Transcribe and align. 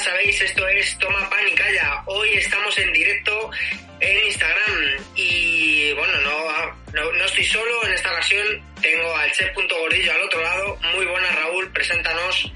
Sabéis, 0.00 0.40
esto 0.40 0.66
es 0.68 0.98
Toma 0.98 1.28
Pan 1.28 1.46
y 1.46 1.54
Calla. 1.54 2.02
Hoy 2.06 2.30
estamos 2.34 2.76
en 2.78 2.92
directo 2.92 3.50
en 4.00 4.26
Instagram 4.26 5.04
y 5.14 5.92
bueno, 5.92 6.20
no, 6.22 6.92
no, 6.94 7.12
no 7.12 7.24
estoy 7.24 7.44
solo 7.44 7.84
en 7.86 7.92
esta 7.92 8.10
ocasión, 8.10 8.46
tengo 8.80 9.14
al 9.16 9.30
chef.gordillo 9.32 10.12
al 10.12 10.22
otro 10.22 10.42
lado. 10.42 10.78
Muy 10.94 11.06
buenas 11.06 11.34
Raúl, 11.36 11.70
preséntanos 11.72 12.52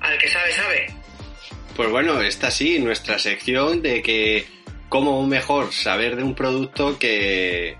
al 0.00 0.18
que 0.18 0.28
sabe, 0.28 0.52
sabe. 0.52 0.86
Pues 1.76 1.90
bueno, 1.90 2.20
esta 2.20 2.50
sí, 2.50 2.78
nuestra 2.80 3.18
sección 3.18 3.80
de 3.80 4.02
que 4.02 4.46
cómo 4.88 5.24
mejor 5.26 5.72
saber 5.72 6.16
de 6.16 6.24
un 6.24 6.34
producto 6.34 6.98
que, 6.98 7.76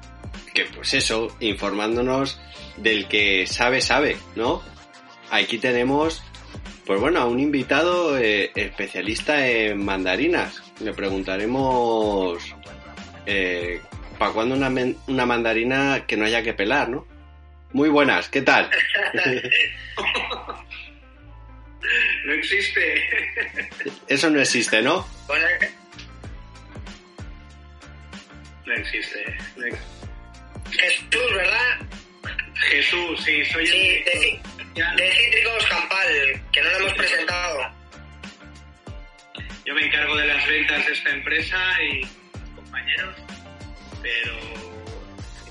que 0.53 0.67
pues 0.67 0.95
eso, 0.95 1.37
informándonos 1.41 2.41
del 2.77 3.09
que 3.09 3.47
sabe, 3.47 3.81
sabe, 3.81 4.17
¿no? 4.37 4.63
Aquí 5.31 5.59
tenemos, 5.59 6.23
pues 6.87 7.01
bueno, 7.01 7.21
a 7.21 7.27
un 7.27 7.41
invitado 7.41 8.19
eh, 8.19 8.51
especialista 8.55 9.47
en 9.47 9.85
mandarinas. 9.85 10.63
Le 10.81 10.93
preguntaremos 10.93 12.39
eh, 13.27 13.81
para 14.19 14.33
cuándo 14.33 14.55
una, 14.55 14.71
men- 14.71 14.97
una 15.07 15.25
mandarina 15.27 16.05
que 16.07 16.17
no 16.17 16.25
haya 16.27 16.43
que 16.43 16.53
pelar, 16.55 16.89
¿no? 16.89 17.07
Muy 17.73 17.89
buenas, 17.89 18.29
¿qué 18.29 18.43
tal? 18.43 18.71
No 22.25 22.33
existe. 22.33 23.05
Eso 24.09 24.31
no 24.31 24.41
existe, 24.41 24.81
¿no? 24.81 25.07
Bueno, 25.27 25.45
No 28.67 28.73
existe. 28.75 29.37
No 29.57 29.67
ex- 29.67 29.79
Jesús, 30.71 31.35
¿verdad? 31.37 31.87
Jesús, 32.71 33.23
sí, 33.23 33.45
soy 33.45 33.67
Sí, 33.67 34.03
el 34.15 34.41
de, 34.75 35.13
Cítricos 35.13 35.67
Campal, 35.67 36.43
que 36.53 36.63
no 36.63 36.71
lo 36.71 36.77
hemos 36.79 36.95
presentado. 36.95 37.73
Yo 39.65 39.75
me 39.75 39.87
encargo 39.87 40.17
de 40.17 40.27
las 40.27 40.47
ventas 40.47 40.87
de 40.87 40.93
esta 40.93 41.11
empresa 41.11 41.59
y 41.83 42.01
compañeros, 42.55 43.15
pero 44.03 44.35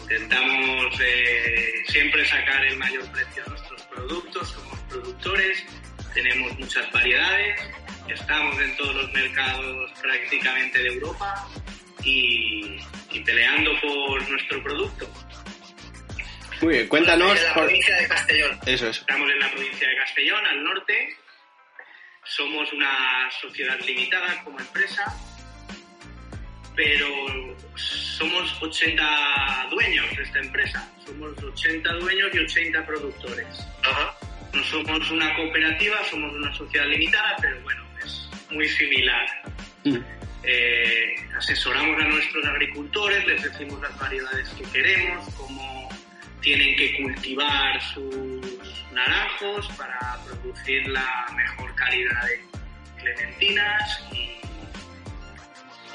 intentamos 0.01 0.99
eh, 0.99 1.83
siempre 1.87 2.25
sacar 2.27 2.63
el 2.65 2.77
mayor 2.77 3.11
precio 3.11 3.43
a 3.45 3.49
nuestros 3.49 3.81
productos. 3.83 4.49
Somos 4.49 4.79
productores, 4.89 5.65
tenemos 6.13 6.59
muchas 6.59 6.91
variedades, 6.91 7.59
estamos 8.09 8.59
en 8.59 8.75
todos 8.75 8.95
los 8.95 9.13
mercados 9.13 9.91
prácticamente 10.01 10.79
de 10.79 10.89
Europa 10.89 11.47
y, 12.03 12.77
y 13.11 13.19
peleando 13.21 13.71
por 13.81 14.29
nuestro 14.29 14.61
producto. 14.63 15.09
Muy 16.61 16.73
bien, 16.75 16.87
cuéntanos. 16.87 17.37
En 17.37 17.43
la 17.43 17.53
por- 17.53 17.63
provincia 17.65 17.95
de 17.97 18.07
Castellón. 18.07 18.59
Eso 18.65 18.89
es. 18.89 18.97
Estamos 18.99 19.29
en 19.29 19.39
la 19.39 19.51
provincia 19.51 19.87
de 19.87 19.95
Castellón, 19.97 20.45
al 20.45 20.63
norte. 20.63 21.17
Somos 22.25 22.71
una 22.71 23.29
sociedad 23.41 23.77
limitada 23.81 24.41
como 24.43 24.59
empresa, 24.59 25.03
pero 26.75 27.07
somos 27.75 28.61
80 28.61 29.67
dueños 29.69 30.15
de 30.15 30.23
esta 30.23 30.39
empresa. 30.39 30.89
Somos 31.05 31.37
80 31.43 31.93
dueños 31.95 32.29
y 32.33 32.39
80 32.39 32.85
productores. 32.85 33.47
Ajá. 33.83 34.15
No 34.53 34.63
somos 34.63 35.11
una 35.11 35.35
cooperativa, 35.35 35.97
somos 36.09 36.31
una 36.33 36.53
sociedad 36.55 36.85
limitada, 36.85 37.35
pero 37.41 37.59
bueno, 37.61 37.83
es 38.05 38.29
muy 38.51 38.67
similar. 38.69 39.25
Mm. 39.83 39.97
Eh, 40.45 41.15
asesoramos 41.37 42.01
a 42.01 42.05
nuestros 42.07 42.45
agricultores, 42.45 43.25
les 43.25 43.43
decimos 43.43 43.81
las 43.81 43.97
variedades 43.97 44.49
que 44.49 44.63
queremos, 44.71 45.27
cómo 45.35 45.82
tienen 46.43 46.75
que 46.75 47.01
cultivar 47.01 47.81
sus 47.81 48.41
naranjos 48.91 49.67
para 49.77 50.19
producir 50.25 50.87
la 50.89 51.25
mejor 51.35 51.73
calidad 51.75 52.25
de 52.25 53.01
clementinas 53.01 54.03
y, 54.11 54.17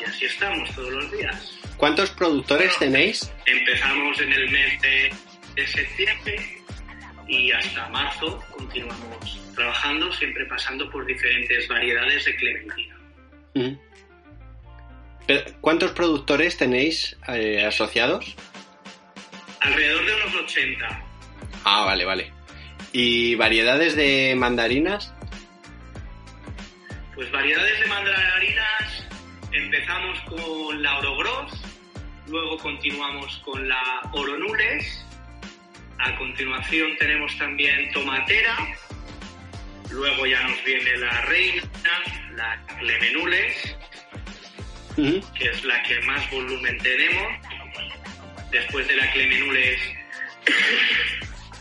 y 0.00 0.04
así 0.04 0.24
estamos 0.24 0.74
todos 0.74 0.90
los 0.90 1.12
días. 1.12 1.58
¿Cuántos 1.76 2.10
productores 2.10 2.76
tenéis? 2.78 3.32
Empezamos 3.46 4.20
en 4.20 4.32
el 4.32 4.50
mes 4.50 4.80
de, 4.80 5.12
de 5.54 5.66
septiembre 5.66 6.58
y 7.28 7.52
hasta 7.52 7.88
marzo 7.90 8.42
continuamos 8.50 9.40
trabajando, 9.54 10.10
siempre 10.12 10.46
pasando 10.46 10.90
por 10.90 11.04
diferentes 11.06 11.68
variedades 11.68 12.24
de 12.24 12.36
clementina. 12.36 12.96
Pero, 15.26 15.44
¿Cuántos 15.60 15.92
productores 15.92 16.56
tenéis 16.56 17.16
eh, 17.28 17.64
asociados? 17.64 18.34
Alrededor 19.68 20.06
de 20.06 20.14
unos 20.14 20.34
80. 20.34 21.04
Ah, 21.64 21.84
vale, 21.84 22.06
vale. 22.06 22.32
¿Y 22.92 23.34
variedades 23.34 23.94
de 23.96 24.34
mandarinas? 24.34 25.12
Pues 27.14 27.30
variedades 27.30 27.80
de 27.80 27.86
mandarinas, 27.86 29.06
empezamos 29.52 30.20
con 30.20 30.82
la 30.82 30.98
Orogros, 31.00 31.52
luego 32.28 32.56
continuamos 32.56 33.42
con 33.44 33.68
la 33.68 34.00
Oronules, 34.12 35.04
a 35.98 36.16
continuación 36.16 36.96
tenemos 36.96 37.36
también 37.36 37.92
Tomatera, 37.92 38.56
luego 39.90 40.24
ya 40.24 40.42
nos 40.44 40.64
viene 40.64 40.96
la 40.96 41.20
Reina, 41.22 41.62
la 42.36 42.64
Clemenules, 42.78 43.76
que 44.96 45.50
es 45.50 45.62
la 45.64 45.82
que 45.82 46.00
más 46.02 46.30
volumen 46.30 46.78
tenemos. 46.78 47.47
Después 48.50 48.88
de 48.88 48.96
la 48.96 49.10
Clemenules 49.12 49.80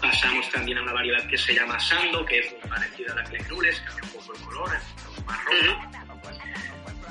pasamos 0.01 0.49
también 0.51 0.77
a 0.77 0.83
una 0.83 0.93
variedad 0.93 1.27
que 1.27 1.37
se 1.37 1.53
llama 1.53 1.79
Sando, 1.79 2.25
que 2.25 2.39
es 2.39 2.51
muy 2.51 2.69
parecida 2.69 3.13
a 3.13 3.15
la 3.15 3.23
Clemenules, 3.23 3.81
cambia 3.81 4.03
un 4.03 4.09
poco 4.09 4.33
el 4.33 4.41
color, 4.41 4.69
es 4.75 5.25
más 5.25 5.45
roja. 5.45 5.91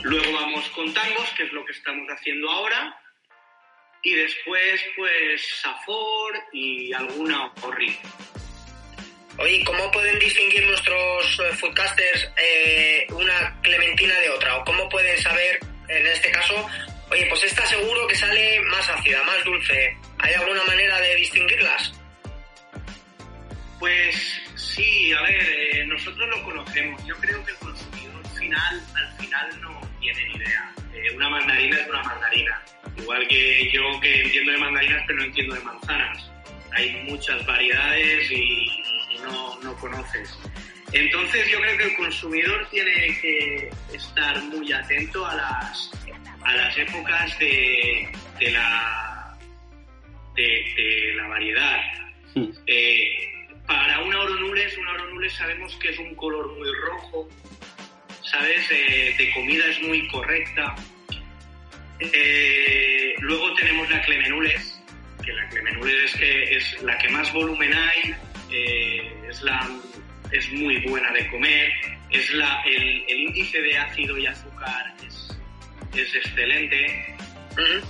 Luego 0.02 0.32
vamos 0.32 0.68
con 0.70 0.92
tangos, 0.94 1.28
que 1.36 1.44
es 1.44 1.52
lo 1.52 1.64
que 1.64 1.72
estamos 1.72 2.08
haciendo 2.08 2.50
ahora. 2.50 2.96
Y 4.02 4.14
después, 4.14 4.80
pues, 4.96 5.60
Safor 5.60 6.34
y 6.52 6.92
alguna 6.92 7.52
Orri. 7.62 7.98
Oye, 9.38 9.62
¿cómo 9.64 9.90
pueden 9.90 10.18
distinguir 10.18 10.64
nuestros 10.66 11.40
eh, 11.40 11.56
foodcasters 11.56 12.30
eh, 12.38 13.06
una 13.10 13.60
clementina 13.60 14.14
de 14.20 14.30
otra? 14.30 14.56
¿O 14.56 14.64
cómo 14.64 14.88
pueden 14.88 15.20
saber, 15.20 15.58
en 15.88 16.06
este 16.06 16.30
caso, 16.30 16.66
oye, 17.10 17.26
pues 17.28 17.44
esta 17.44 17.64
seguro 17.66 18.06
que 18.06 18.14
sale 18.14 18.60
más 18.62 18.88
ácida, 18.90 19.22
más 19.24 19.44
dulce? 19.44 19.96
¿Hay 20.18 20.34
alguna 20.34 20.62
manera 20.64 21.00
de 21.00 21.16
distinguirlas? 21.16 21.92
Pues 23.78 24.42
sí, 24.54 25.12
a 25.12 25.22
ver, 25.22 25.42
eh, 25.42 25.86
nosotros 25.86 26.28
lo 26.28 26.42
conocemos. 26.44 27.04
Yo 27.04 27.14
creo 27.16 27.44
que 27.44 27.50
el 27.52 27.58
consumidor 27.58 28.28
final, 28.30 28.82
al 28.94 29.18
final, 29.18 29.60
no 29.60 29.80
tiene 30.00 30.24
ni 30.28 30.34
idea. 30.36 30.72
Eh, 30.94 31.14
una 31.14 31.28
mandarina 31.28 31.76
es 31.78 31.88
una 31.88 32.02
mandarina. 32.02 32.62
Igual 32.96 33.28
que 33.28 33.70
yo 33.70 34.00
que 34.00 34.22
entiendo 34.22 34.52
de 34.52 34.58
mandarinas, 34.58 35.04
pero 35.06 35.18
no 35.18 35.24
entiendo 35.26 35.54
de 35.54 35.60
manzanas. 35.60 36.30
Hay 36.72 36.90
muchas 37.04 37.44
variedades 37.46 38.30
y, 38.30 38.34
y 39.10 39.18
no, 39.22 39.60
no 39.62 39.76
conoces. 39.76 40.38
Entonces 40.96 41.46
yo 41.50 41.60
creo 41.60 41.76
que 41.76 41.84
el 41.84 41.96
consumidor 41.96 42.68
tiene 42.70 43.18
que 43.20 43.70
estar 43.92 44.42
muy 44.44 44.72
atento 44.72 45.26
a 45.26 45.34
las, 45.34 45.90
a 46.42 46.54
las 46.54 46.78
épocas 46.78 47.38
de, 47.38 48.08
de 48.38 48.50
la, 48.50 49.36
de, 50.34 50.42
de 50.42 51.14
la 51.16 51.28
variedad. 51.28 51.80
Eh, 52.66 53.08
para 53.66 54.00
una 54.04 54.20
oronules, 54.20 54.76
una 54.78 54.92
oronules 54.92 55.34
sabemos 55.34 55.76
que 55.76 55.90
es 55.90 55.98
un 55.98 56.14
color 56.14 56.56
muy 56.56 56.68
rojo, 56.72 57.28
¿sabes? 58.22 58.66
Eh, 58.70 59.14
de 59.18 59.30
comida 59.32 59.66
es 59.66 59.82
muy 59.82 60.08
correcta. 60.08 60.74
Eh, 62.00 63.14
luego 63.20 63.52
tenemos 63.54 63.90
la 63.90 64.00
clemenules, 64.02 64.82
que 65.22 65.32
la 65.32 65.46
clemenules 65.48 66.04
es, 66.04 66.16
que 66.16 66.56
es 66.56 66.82
la 66.82 66.96
que 66.96 67.08
más 67.10 67.30
volumen 67.34 67.72
hay, 67.74 68.14
eh, 68.50 69.12
es, 69.28 69.42
la, 69.42 69.68
es 70.32 70.52
muy 70.52 70.80
buena 70.86 71.10
de 71.12 71.28
comer, 71.28 71.72
es 72.10 72.30
la, 72.34 72.62
el, 72.62 73.04
el 73.08 73.20
índice 73.20 73.60
de 73.60 73.78
ácido 73.78 74.18
y 74.18 74.26
azúcar 74.26 74.94
es, 75.06 75.38
es 75.94 76.14
excelente. 76.14 77.16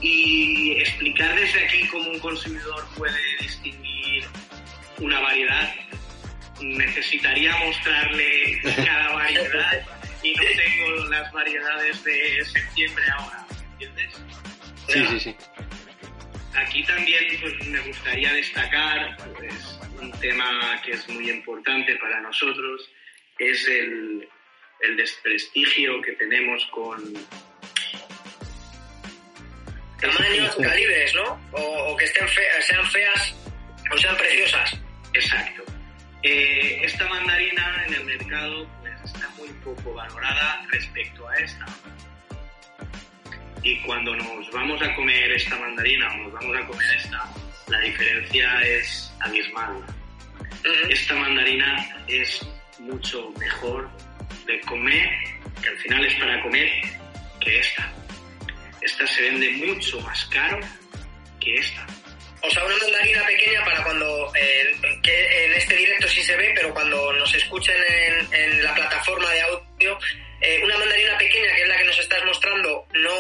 Y 0.00 0.76
explicar 0.78 1.34
desde 1.34 1.64
aquí 1.64 1.84
cómo 1.88 2.08
un 2.10 2.20
consumidor 2.20 2.86
puede 2.96 3.18
distinguir 3.40 4.24
una 4.98 5.18
variedad, 5.18 5.74
necesitaría 6.60 7.56
mostrarle 7.56 8.60
cada 8.62 9.12
variedad 9.12 9.82
y 10.22 10.32
no 10.34 10.42
tengo 10.42 11.04
las 11.10 11.32
variedades 11.32 12.04
de 12.04 12.44
septiembre 12.44 13.04
ahora, 13.18 13.46
¿entiendes? 13.72 14.22
Sí, 14.86 15.06
sí, 15.08 15.20
sí. 15.20 15.36
Aquí 16.56 16.82
también 16.84 17.24
pues, 17.40 17.66
me 17.68 17.80
gustaría 17.80 18.32
destacar 18.32 19.16
pues, 19.36 19.78
un 20.00 20.10
tema 20.20 20.80
que 20.84 20.92
es 20.92 21.08
muy 21.08 21.30
importante 21.30 21.94
para 21.96 22.20
nosotros, 22.20 22.90
es 23.38 23.68
el, 23.68 24.28
el 24.80 24.96
desprestigio 24.96 26.00
que 26.02 26.12
tenemos 26.12 26.64
con... 26.66 27.02
Tamaños, 30.00 30.54
calibres, 30.56 31.14
¿no? 31.14 31.40
O, 31.52 31.92
o 31.92 31.96
que 31.96 32.04
estén 32.04 32.28
fe- 32.28 32.62
sean 32.62 32.84
feas 32.86 33.34
o 33.90 33.96
sean 33.98 34.16
preciosas. 34.16 34.78
Exacto. 35.14 35.62
Eh, 36.22 36.80
esta 36.82 37.06
mandarina 37.08 37.84
en 37.86 37.94
el 37.94 38.04
mercado 38.04 38.68
pues, 38.80 38.94
está 39.04 39.28
muy 39.38 39.48
poco 39.64 39.94
valorada 39.94 40.66
respecto 40.70 41.26
a 41.28 41.36
esta. 41.36 41.66
Y 43.66 43.74
cuando 43.80 44.14
nos 44.14 44.48
vamos 44.52 44.80
a 44.80 44.94
comer 44.94 45.32
esta 45.32 45.56
mandarina 45.56 46.06
o 46.12 46.16
nos 46.18 46.32
vamos 46.34 46.56
a 46.56 46.66
comer 46.68 46.86
esta, 46.94 47.28
la 47.66 47.80
diferencia 47.80 48.60
es 48.62 49.12
abismal. 49.18 49.84
Esta 50.88 51.14
mandarina 51.16 52.04
es 52.06 52.46
mucho 52.78 53.28
mejor 53.36 53.90
de 54.46 54.60
comer, 54.60 55.08
que 55.60 55.68
al 55.68 55.78
final 55.78 56.04
es 56.06 56.14
para 56.14 56.40
comer, 56.44 56.70
que 57.40 57.58
esta. 57.58 57.92
Esta 58.82 59.04
se 59.04 59.22
vende 59.22 59.50
mucho 59.66 60.00
más 60.02 60.24
caro 60.26 60.60
que 61.40 61.56
esta. 61.56 61.84
O 62.42 62.50
sea, 62.52 62.64
una 62.64 62.76
mandarina 62.76 63.26
pequeña 63.26 63.64
para 63.64 63.82
cuando, 63.82 64.32
eh, 64.36 64.76
que 65.02 65.44
en 65.44 65.54
este 65.54 65.74
directo 65.74 66.06
sí 66.06 66.22
se 66.22 66.36
ve, 66.36 66.52
pero 66.54 66.72
cuando 66.72 67.12
nos 67.14 67.34
escuchen 67.34 67.74
en, 67.88 68.32
en 68.32 68.62
la 68.62 68.72
plataforma 68.76 69.28
de 69.32 69.42
audio, 69.42 69.98
eh, 70.40 70.60
una 70.64 70.76
mandarina 70.78 71.16
pequeña, 71.18 71.54
que 71.54 71.62
es 71.62 71.68
la 71.68 71.76
que 71.78 71.84
nos 71.84 71.98
estás 71.98 72.24
mostrando, 72.24 72.86
no, 72.94 73.14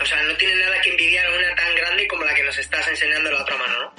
o 0.00 0.06
sea, 0.06 0.22
no 0.22 0.34
tiene 0.36 0.56
nada 0.56 0.80
que 0.80 0.90
envidiar 0.90 1.26
a 1.26 1.30
una 1.36 1.54
tan 1.54 1.74
grande 1.76 2.06
como 2.08 2.24
la 2.24 2.34
que 2.34 2.42
nos 2.44 2.58
estás 2.58 2.86
enseñando 2.88 3.28
en 3.30 3.34
la 3.36 3.42
otra 3.42 3.56
mano, 3.56 3.80
¿no? 3.80 3.94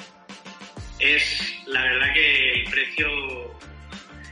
es 1.00 1.54
la 1.66 1.82
verdad 1.82 2.14
que 2.14 2.52
el 2.52 2.64
precio 2.70 3.08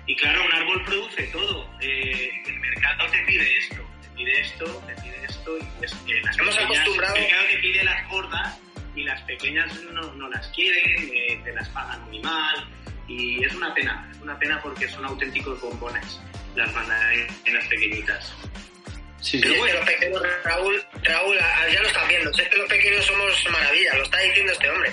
y 0.05 0.15
claro 0.17 0.43
un 0.43 0.53
árbol 0.53 0.83
produce 0.85 1.23
todo 1.27 1.69
Eh, 1.79 2.43
el 2.45 2.59
mercado 2.59 3.09
te 3.09 3.19
pide 3.19 3.57
esto 3.57 3.77
te 4.01 4.09
pide 4.17 4.41
esto 4.41 4.65
te 4.85 5.01
pide 5.01 5.25
esto 5.25 5.57
y 5.57 5.85
es 5.85 5.93
que 6.05 6.13
las 6.21 6.37
Hemos 6.37 6.55
pequeñas- 6.57 6.79
acostumbrado- 6.81 7.15
el 7.15 7.21
mercado 7.21 7.45
te 7.51 7.57
pide 7.59 7.83
las 7.85 8.09
gordas 8.09 8.59
y 8.95 9.03
las 9.03 9.21
pequeñas 9.21 9.73
no, 9.93 10.13
no 10.15 10.29
las 10.29 10.47
quieren 10.49 11.09
eh, 11.13 11.39
te 11.45 11.53
las 11.53 11.69
pagan 11.69 12.03
muy 12.05 12.19
mal 12.19 12.67
y 13.07 13.41
es 13.45 13.53
una 13.55 13.73
pena 13.73 14.09
es 14.11 14.17
una 14.19 14.37
pena 14.37 14.61
porque 14.61 14.89
son 14.89 15.05
auténticos 15.05 15.61
bombones 15.61 16.19
las 16.57 16.73
mandarinas 16.73 17.67
pequeñitas 17.69 18.33
Sí, 19.19 19.41
Si 19.41 19.47
sí. 19.47 19.53
que 19.61 19.73
los 19.73 19.85
pequeños, 19.85 20.21
Raúl, 20.43 20.83
Raúl, 21.03 21.37
ah, 21.41 21.65
ya 21.73 21.81
lo 21.81 21.87
estás 21.87 22.07
viendo, 22.07 22.31
si 22.33 22.41
es 22.43 22.49
que 22.49 22.57
los 22.57 22.69
pequeños 22.69 23.03
somos 23.05 23.49
maravilla, 23.51 23.95
lo 23.95 24.03
está 24.03 24.19
diciendo 24.19 24.53
este 24.53 24.69
hombre. 24.69 24.91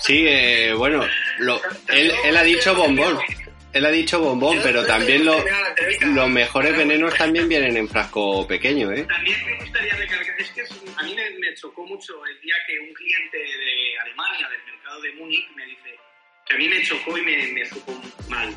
Sí, 0.00 0.26
eh, 0.28 0.72
bueno, 0.74 1.04
lo- 1.38 1.60
él, 1.88 2.12
él 2.24 2.36
ha 2.36 2.42
dicho 2.42 2.74
bombón. 2.74 3.18
Él 3.72 3.84
ha 3.86 3.90
dicho 3.90 4.20
bombón, 4.20 4.60
pero 4.62 4.84
también 4.86 5.24
lo- 5.24 5.42
los 6.14 6.28
mejores 6.28 6.76
venenos 6.76 7.14
también 7.16 7.48
vienen 7.48 7.76
en 7.76 7.88
frasco 7.88 8.46
pequeño, 8.46 8.92
¿eh? 8.92 9.04
También 9.04 9.44
me 9.46 9.56
gustaría 9.60 9.94
recalcar, 9.96 10.40
es 10.40 10.50
que 10.50 10.60
es 10.60 10.70
un- 10.70 10.98
a 10.98 11.02
mí 11.04 11.14
me, 11.14 11.30
me 11.38 11.54
chocó 11.54 11.86
mucho 11.86 12.12
el 12.26 12.40
día 12.42 12.54
que 12.66 12.78
un 12.78 12.92
cliente 12.94 13.38
de 13.38 13.98
Alemania, 13.98 14.48
del 14.50 14.74
mercado 14.74 15.00
de 15.00 15.12
Múnich, 15.14 15.48
me 15.56 15.64
dice, 15.66 15.96
que 16.48 16.54
a 16.54 16.58
mí 16.58 16.68
me 16.68 16.82
chocó 16.82 17.18
y 17.18 17.22
me, 17.22 17.46
me 17.48 17.66
supo 17.66 18.00
mal. 18.28 18.54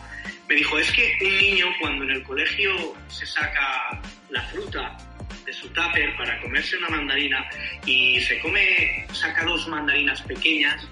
Me 0.47 0.55
dijo, 0.55 0.77
es 0.79 0.91
que 0.91 1.17
un 1.21 1.37
niño 1.37 1.67
cuando 1.79 2.03
en 2.05 2.11
el 2.11 2.23
colegio 2.23 2.95
se 3.07 3.25
saca 3.25 4.01
la 4.29 4.41
fruta 4.43 4.97
de 5.45 5.53
su 5.53 5.67
tupper 5.69 6.15
para 6.17 6.39
comerse 6.41 6.77
una 6.77 6.89
mandarina 6.89 7.49
y 7.85 8.19
se 8.21 8.39
come, 8.39 9.05
saca 9.13 9.43
dos 9.43 9.67
mandarinas 9.67 10.21
pequeñas, 10.23 10.87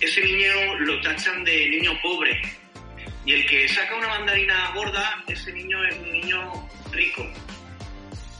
ese 0.00 0.22
niño 0.22 0.78
lo 0.80 1.00
tachan 1.00 1.44
de 1.44 1.68
niño 1.68 1.98
pobre. 2.02 2.40
Y 3.26 3.32
el 3.32 3.46
que 3.46 3.68
saca 3.68 3.94
una 3.96 4.08
mandarina 4.08 4.72
gorda, 4.74 5.22
ese 5.28 5.52
niño 5.52 5.84
es 5.84 5.96
un 5.96 6.12
niño 6.12 6.68
rico 6.90 7.26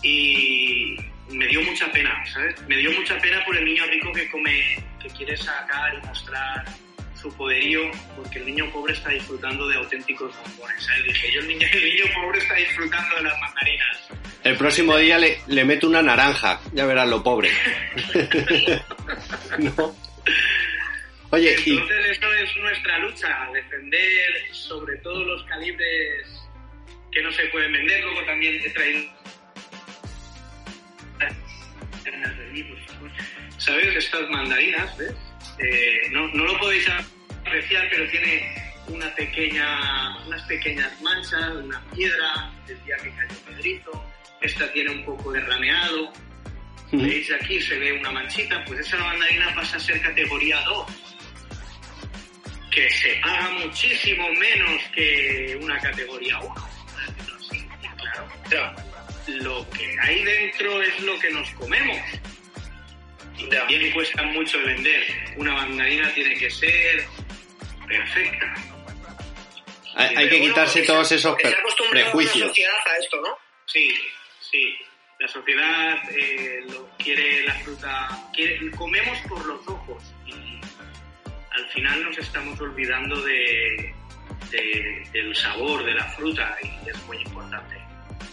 y 0.03 0.97
me 1.31 1.47
dio 1.47 1.63
mucha 1.63 1.91
pena, 1.93 2.25
¿sabes? 2.33 2.61
Me 2.67 2.77
dio 2.79 2.91
mucha 2.93 3.19
pena 3.19 3.45
por 3.45 3.57
el 3.57 3.65
niño 3.65 3.85
rico 3.87 4.13
que 4.13 4.29
come, 4.31 4.83
que 5.03 5.09
quiere 5.11 5.37
sacar 5.37 5.95
y 5.95 6.07
mostrar 6.07 6.65
su 7.21 7.35
poderío, 7.37 7.91
porque 8.17 8.39
el 8.39 8.47
niño 8.47 8.71
pobre 8.73 8.95
está 8.95 9.11
disfrutando 9.11 9.69
de 9.69 9.77
auténticos 9.77 10.35
bombones, 10.37 10.83
¿sabes? 10.83 11.05
Dije, 11.05 11.33
yo 11.33 11.41
el 11.41 11.49
niño, 11.49 11.67
el 11.73 11.85
niño 11.85 12.05
pobre 12.15 12.39
está 12.39 12.55
disfrutando 12.55 13.17
de 13.17 13.23
las 13.23 13.41
mandarinas. 13.41 14.09
El 14.43 14.57
próximo 14.57 14.97
día 14.97 15.19
le, 15.19 15.39
le 15.47 15.65
meto 15.65 15.87
una 15.87 16.03
naranja, 16.03 16.61
ya 16.73 16.87
verás 16.87 17.09
lo 17.09 17.23
pobre. 17.23 17.51
¿No? 19.59 19.95
Oye, 21.33 21.57
y 21.65 21.71
Entonces 21.71 22.19
eso 22.19 22.35
es 22.35 22.57
nuestra 22.57 22.99
lucha, 22.99 23.49
defender 23.53 24.33
sobre 24.53 24.97
todo 24.99 25.23
los 25.25 25.45
calibres 25.45 26.27
que 27.13 27.23
no 27.23 27.31
se 27.33 27.45
pueden 27.47 27.73
vender, 27.73 28.03
luego 28.03 28.25
también 28.25 28.61
he 28.65 28.71
traído... 28.71 29.11
¿Sabes? 33.59 33.95
Estas 33.95 34.29
mandarinas, 34.31 34.97
¿ves? 34.97 35.15
Eh, 35.63 36.09
no, 36.11 36.27
no 36.29 36.45
lo 36.45 36.59
podéis 36.59 36.89
apreciar, 37.45 37.89
pero 37.91 38.09
tiene 38.11 38.55
una 38.89 39.15
pequeña, 39.15 40.17
unas 40.27 40.43
pequeñas 40.43 41.01
manchas, 41.03 41.51
una 41.57 41.83
piedra 41.95 42.53
del 42.67 42.83
día 42.85 42.97
que 42.97 43.11
cayó 43.11 43.41
Pedrito. 43.47 44.07
Esta 44.41 44.73
tiene 44.73 44.91
un 44.91 45.05
poco 45.05 45.33
de 45.33 45.41
rameado. 45.41 46.13
¿Veis 46.93 47.31
aquí? 47.31 47.61
Se 47.61 47.79
ve 47.79 47.93
una 47.93 48.11
manchita. 48.11 48.65
Pues 48.65 48.81
esa 48.81 48.97
mandarina 48.99 49.55
pasa 49.55 49.77
a 49.77 49.81
ser 49.81 50.01
categoría 50.01 50.61
2. 50.63 50.87
Que 52.71 52.91
se 52.91 53.15
paga 53.23 53.51
muchísimo 53.65 54.27
menos 54.33 54.83
que 54.95 55.59
una 55.61 55.79
categoría 55.79 56.39
1. 56.41 56.55
por 56.55 57.17
decirlo 57.17 57.37
así. 57.37 57.69
Y 57.83 57.89
claro, 58.49 58.77
lo 59.43 59.71
que 59.71 59.97
hay 60.01 60.25
dentro 60.25 60.83
es 60.83 61.01
lo 61.01 61.19
que 61.19 61.31
nos 61.31 61.51
comemos. 61.51 61.99
También 63.49 63.93
cuesta 63.93 64.23
mucho 64.25 64.59
de 64.59 64.65
vender. 64.65 65.03
Una 65.37 65.55
mandarina 65.55 66.13
tiene 66.13 66.35
que 66.35 66.51
ser 66.51 67.05
perfecta. 67.87 68.55
hay, 69.95 70.29
que 70.29 70.41
quitarse 70.41 70.83
todos 70.83 71.11
esos 71.13 71.37
pre- 71.37 71.49
acostumbrado 71.55 72.07
la 72.07 72.13
prejuicios. 72.13 72.49
sociedad 72.49 72.75
a 72.87 72.97
esto, 73.03 73.21
¿no? 73.23 73.37
Sí, 73.67 73.95
sí. 74.51 74.77
La 75.19 75.29
sociedad 75.29 75.99
eh, 76.19 76.61
lo 76.71 76.89
quiere 76.99 77.43
la 77.43 77.55
fruta. 77.57 78.09
Quiere, 78.33 78.71
comemos 78.71 79.19
por 79.29 79.45
los 79.45 79.67
ojos 79.69 80.03
y 80.27 80.61
al 81.53 81.69
final 81.71 82.05
nos 82.05 82.17
estamos 82.19 82.59
olvidando 82.61 83.21
de, 83.23 83.95
de- 84.51 85.09
del 85.13 85.35
sabor 85.37 85.85
de 85.85 85.93
la 85.95 86.05
fruta 86.13 86.57
y 86.63 86.89
es 86.89 86.97
muy 87.05 87.19
importante. 87.19 87.77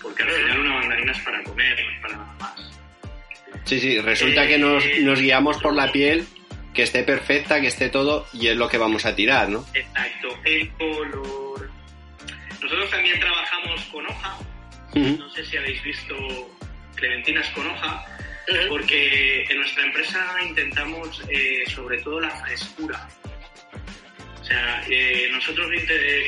Porque 0.02 0.24
al 0.24 0.30
final 0.32 0.60
una 0.60 0.74
mandarina 0.76 1.12
es 1.12 1.20
para 1.20 1.44
comer, 1.44 1.84
no 1.84 1.92
es 1.92 2.02
para 2.02 2.14
nada 2.18 2.36
más. 2.40 2.67
Sí, 3.68 3.80
sí, 3.80 4.00
resulta 4.00 4.46
Eh, 4.46 4.48
que 4.48 4.58
nos, 4.58 4.84
nos 5.02 5.20
guiamos 5.20 5.58
por 5.58 5.76
la 5.76 5.92
piel, 5.92 6.26
que 6.74 6.84
esté 6.84 7.04
perfecta, 7.04 7.60
que 7.60 7.68
esté 7.68 7.90
todo, 7.90 8.26
y 8.34 8.48
es 8.48 8.56
lo 8.56 8.70
que 8.70 8.78
vamos 8.78 9.06
a 9.06 9.16
tirar, 9.16 9.50
¿no? 9.50 9.66
Exacto, 9.74 10.30
el 10.46 10.72
color. 10.74 11.70
Nosotros 12.62 12.90
también 12.90 13.20
trabajamos 13.20 13.82
con 13.92 14.06
hoja. 14.08 14.38
No 14.96 15.30
sé 15.30 15.46
si 15.46 15.58
habéis 15.58 15.84
visto 15.84 16.16
clementinas 16.96 17.48
con 17.50 17.68
hoja. 17.68 18.06
Porque 18.70 19.44
en 19.44 19.58
nuestra 19.58 19.84
empresa 19.84 20.26
intentamos 20.42 21.22
eh, 21.30 21.64
sobre 21.68 22.02
todo 22.02 22.22
la 22.22 22.30
frescura. 22.30 23.08
O 24.40 24.44
sea, 24.46 24.82
eh, 24.90 25.28
nosotros 25.32 25.70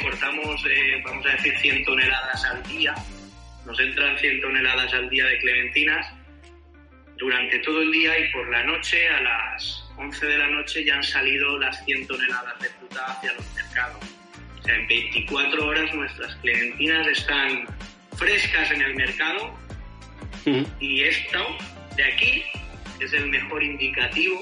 cortamos, 0.01 0.65
eh, 0.69 1.01
vamos 1.05 1.25
a 1.25 1.29
decir, 1.29 1.57
100 1.59 1.85
toneladas 1.85 2.43
al 2.43 2.61
día, 2.63 2.93
nos 3.65 3.79
entran 3.79 4.17
100 4.17 4.41
toneladas 4.41 4.93
al 4.93 5.09
día 5.09 5.25
de 5.25 5.37
clementinas 5.37 6.05
durante 7.19 7.59
todo 7.59 7.81
el 7.81 7.91
día 7.91 8.17
y 8.17 8.31
por 8.31 8.49
la 8.49 8.63
noche, 8.63 9.07
a 9.09 9.21
las 9.21 9.83
11 9.97 10.25
de 10.25 10.37
la 10.37 10.47
noche, 10.47 10.85
ya 10.85 10.95
han 10.95 11.03
salido 11.03 11.59
las 11.59 11.83
100 11.85 12.07
toneladas 12.07 12.59
de 12.59 12.69
fruta 12.69 13.05
hacia 13.05 13.33
los 13.33 13.53
mercados. 13.53 14.05
O 14.59 14.63
sea, 14.63 14.75
en 14.75 14.87
24 14.87 15.67
horas 15.67 15.93
nuestras 15.93 16.35
clementinas 16.37 17.05
están 17.07 17.67
frescas 18.15 18.71
en 18.71 18.81
el 18.81 18.95
mercado 18.95 19.53
y 20.79 21.03
esto 21.03 21.39
de 21.95 22.03
aquí 22.05 22.43
es 22.99 23.13
el 23.13 23.27
mejor 23.27 23.63
indicativo 23.63 24.41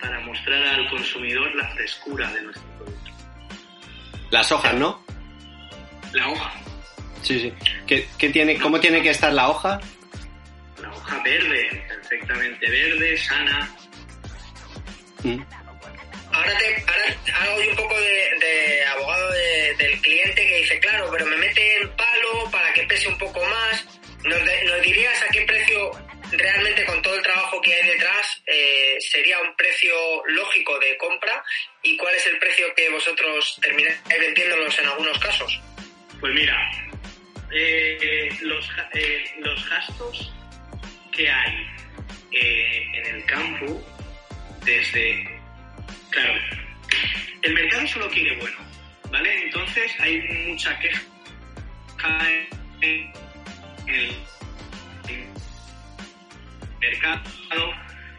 para 0.00 0.20
mostrar 0.20 0.62
al 0.62 0.90
consumidor 0.90 1.54
la 1.54 1.68
frescura 1.68 2.32
de 2.32 2.42
nuestro 2.42 2.68
producto. 2.78 3.10
Las 4.30 4.50
hojas, 4.50 4.74
¿no? 4.74 5.04
La 6.12 6.28
hoja, 6.28 6.52
Sí, 7.22 7.38
sí. 7.38 7.52
¿Qué, 7.86 8.08
qué 8.18 8.30
tiene, 8.30 8.58
¿Cómo 8.58 8.80
tiene 8.80 9.00
que 9.00 9.10
estar 9.10 9.32
la 9.32 9.48
hoja? 9.48 9.80
Verde, 11.22 11.84
perfectamente 11.88 12.70
verde, 12.70 13.16
sana, 13.16 13.76
Mm. 15.24 15.40
Ahora, 16.32 16.58
te, 16.58 16.84
ahora 16.88 17.50
hago 17.52 17.70
un 17.70 17.76
poco 17.76 17.94
de, 18.00 18.84
abogado 18.86 19.32
del 19.78 20.00
cliente 20.00 20.46
que 20.46 20.56
dice, 20.58 20.80
claro, 20.80 21.08
pero 21.12 21.26
me 21.26 21.36
mete 21.36 21.76
en 21.76 21.88
palo 21.90 22.50
para 22.50 22.72
que 22.72 22.82
pese 22.84 23.08
un 23.08 23.18
poco 23.18 23.44
más. 23.44 23.86
¿Nos, 24.24 24.38
nos 24.40 24.82
dirías 24.82 25.22
a 25.22 25.28
qué 25.28 25.42
precio 25.42 25.90
realmente 26.30 26.84
con 26.84 27.02
todo 27.02 27.14
el 27.14 27.22
trabajo 27.22 27.60
que 27.60 27.74
hay 27.74 27.86
detrás 27.86 28.42
eh, 28.46 28.96
sería 29.00 29.38
un 29.40 29.54
precio 29.56 29.94
lógico 30.26 30.78
de 30.78 30.96
compra 30.96 31.44
y 31.82 31.96
cuál 31.96 32.14
es 32.14 32.26
el 32.26 32.38
precio 32.38 32.72
que 32.74 32.88
vosotros 32.88 33.58
termináis 33.60 33.98
vendiéndolos 34.08 34.78
en 34.78 34.86
algunos 34.86 35.18
casos? 35.18 35.60
Pues 36.20 36.32
mira, 36.34 36.56
eh, 37.52 38.28
los, 38.42 38.70
eh, 38.94 39.24
los 39.40 39.68
gastos 39.68 40.32
que 41.12 41.30
hay 41.30 41.66
en 42.32 43.14
el 43.14 43.24
campo 43.26 43.82
desde... 44.64 45.40
Claro, 46.10 46.34
el 47.42 47.54
mercado 47.54 47.86
solo 47.86 48.08
quiere 48.10 48.36
bueno, 48.36 48.56
¿vale? 49.10 49.44
Entonces 49.44 49.92
hay 50.00 50.20
mucha 50.48 50.78
queja 50.78 51.00
en 52.80 53.12
el 53.86 54.16
mercado 56.80 57.22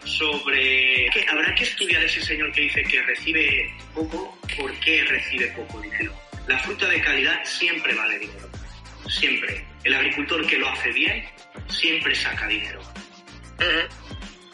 sobre 0.05 1.09
que 1.09 1.25
habrá 1.31 1.53
que 1.55 1.63
estudiar 1.63 2.03
ese 2.03 2.21
señor 2.21 2.51
que 2.51 2.61
dice 2.61 2.83
que 2.83 3.01
recibe 3.03 3.73
poco, 3.93 4.37
¿por 4.57 4.73
qué 4.79 5.03
recibe 5.05 5.47
poco 5.47 5.81
dinero? 5.81 6.13
La 6.47 6.57
fruta 6.59 6.87
de 6.87 7.01
calidad 7.01 7.43
siempre 7.45 7.93
vale 7.93 8.19
dinero, 8.19 8.49
siempre. 9.07 9.65
El 9.83 9.93
agricultor 9.95 10.45
que 10.47 10.57
lo 10.57 10.69
hace 10.69 10.91
bien 10.91 11.25
siempre 11.67 12.15
saca 12.15 12.47
dinero. 12.47 12.81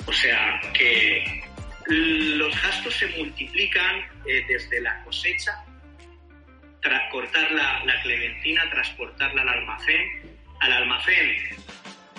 O 0.05 0.13
sea 0.13 0.59
que 0.73 1.43
los 1.85 2.61
gastos 2.61 2.93
se 2.95 3.07
multiplican 3.17 3.97
eh, 4.25 4.45
desde 4.47 4.81
la 4.81 5.03
cosecha, 5.03 5.63
tras 6.81 7.11
cortar 7.11 7.51
la, 7.51 7.83
la 7.85 8.01
clementina, 8.01 8.69
transportarla 8.69 9.41
al 9.41 9.49
almacén, 9.49 10.37
al 10.59 10.73
almacén 10.73 11.59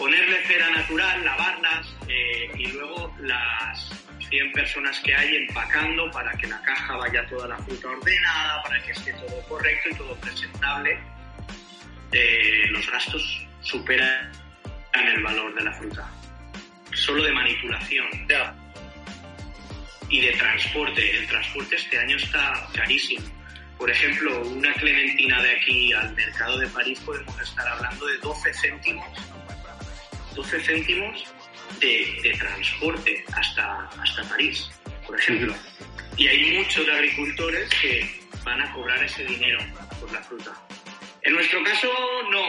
ponerle 0.01 0.43
cera 0.47 0.71
natural, 0.71 1.23
lavarlas 1.23 1.95
eh, 2.09 2.51
y 2.57 2.67
luego 2.69 3.15
las 3.21 3.91
100 4.31 4.53
personas 4.53 4.99
que 5.01 5.15
hay 5.15 5.37
empacando 5.37 6.11
para 6.11 6.33
que 6.39 6.47
la 6.47 6.61
caja 6.63 6.97
vaya 6.97 7.27
toda 7.29 7.49
la 7.49 7.59
fruta 7.59 7.89
ordenada, 7.89 8.63
para 8.63 8.83
que 8.83 8.93
esté 8.93 9.13
todo 9.13 9.43
correcto 9.47 9.91
y 9.91 9.95
todo 9.97 10.17
presentable. 10.17 10.99
Eh, 12.13 12.67
los 12.71 12.91
gastos 12.91 13.47
superan 13.63 14.33
el 14.95 15.23
valor 15.23 15.55
de 15.55 15.65
la 15.65 15.73
fruta. 15.75 16.11
Solo 16.93 17.23
de 17.23 17.33
manipulación. 17.33 18.07
Y 20.09 20.21
de 20.21 20.33
transporte. 20.33 21.19
El 21.19 21.27
transporte 21.27 21.77
este 21.77 21.99
año 21.99 22.17
está 22.17 22.69
carísimo. 22.75 23.25
Por 23.79 23.91
ejemplo, 23.91 24.43
una 24.43 24.73
clementina 24.75 25.41
de 25.43 25.53
aquí 25.53 25.93
al 25.93 26.15
mercado 26.15 26.59
de 26.59 26.67
París 26.69 27.01
podemos 27.01 27.41
estar 27.41 27.67
hablando 27.67 28.07
de 28.07 28.19
12 28.19 28.53
céntimos 28.53 29.19
12 30.35 30.61
céntimos 30.61 31.25
de, 31.81 32.37
transporte 32.39 33.25
hasta, 33.33 33.89
hasta 34.01 34.23
París, 34.29 34.71
por 35.07 35.19
ejemplo. 35.19 35.55
Y 36.17 36.29
hay 36.29 36.59
muchos 36.59 36.89
agricultores 36.89 37.69
que 37.81 38.21
van 38.45 38.61
a 38.63 38.73
cobrar 38.73 39.03
ese 39.03 39.25
dinero 39.25 39.59
por 39.99 40.13
la 40.13 40.23
fruta. 40.23 40.53
En 41.23 41.35
nuestro 41.35 41.63
caso, 41.65 41.89
no. 42.31 42.43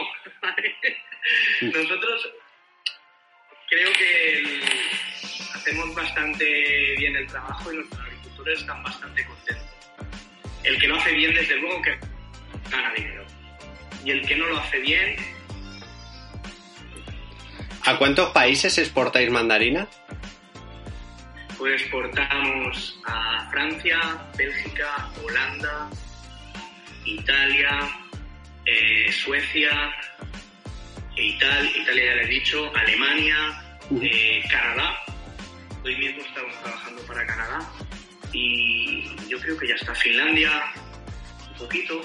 Nosotros 1.72 2.30
creo 3.68 3.92
que 3.92 4.62
hacemos 5.54 5.94
bastante 5.94 6.94
bien 6.96 7.16
el 7.16 7.26
trabajo 7.26 7.72
y 7.72 7.76
nuestros 7.76 8.00
agricultores 8.00 8.60
están 8.60 8.82
bastante 8.82 9.24
contentos. 9.24 9.66
El 10.64 10.78
que 10.78 10.88
lo 10.88 10.96
hace 10.96 11.12
bien, 11.12 11.34
desde 11.34 11.56
luego, 11.56 11.82
que 11.82 11.98
gana 12.70 12.92
dinero. 12.94 13.24
Y 14.04 14.10
el 14.10 14.26
que 14.26 14.36
no 14.36 14.46
lo 14.46 14.58
hace 14.58 14.78
bien, 14.78 15.16
¿A 17.84 17.98
cuántos 17.98 18.30
países 18.30 18.78
exportáis 18.78 19.28
mandarina? 19.30 19.88
Pues 21.58 21.82
exportamos 21.82 23.00
a 23.04 23.50
Francia, 23.50 23.98
Bélgica, 24.36 25.10
Holanda, 25.24 25.90
Italia, 27.04 27.90
eh, 28.66 29.12
Suecia, 29.12 29.94
Italia, 31.16 31.70
Italia 31.76 32.04
ya 32.04 32.14
le 32.14 32.22
he 32.22 32.26
dicho, 32.26 32.70
Alemania, 32.74 33.62
eh, 34.00 34.42
Canadá. 34.50 34.98
Hoy 35.84 35.96
mismo 35.96 36.22
estamos 36.22 36.56
trabajando 36.62 37.02
para 37.02 37.26
Canadá 37.26 37.72
y 38.32 39.04
yo 39.28 39.38
creo 39.40 39.58
que 39.58 39.68
ya 39.68 39.74
está 39.74 39.94
Finlandia, 39.94 40.72
un 41.50 41.58
poquito. 41.58 42.00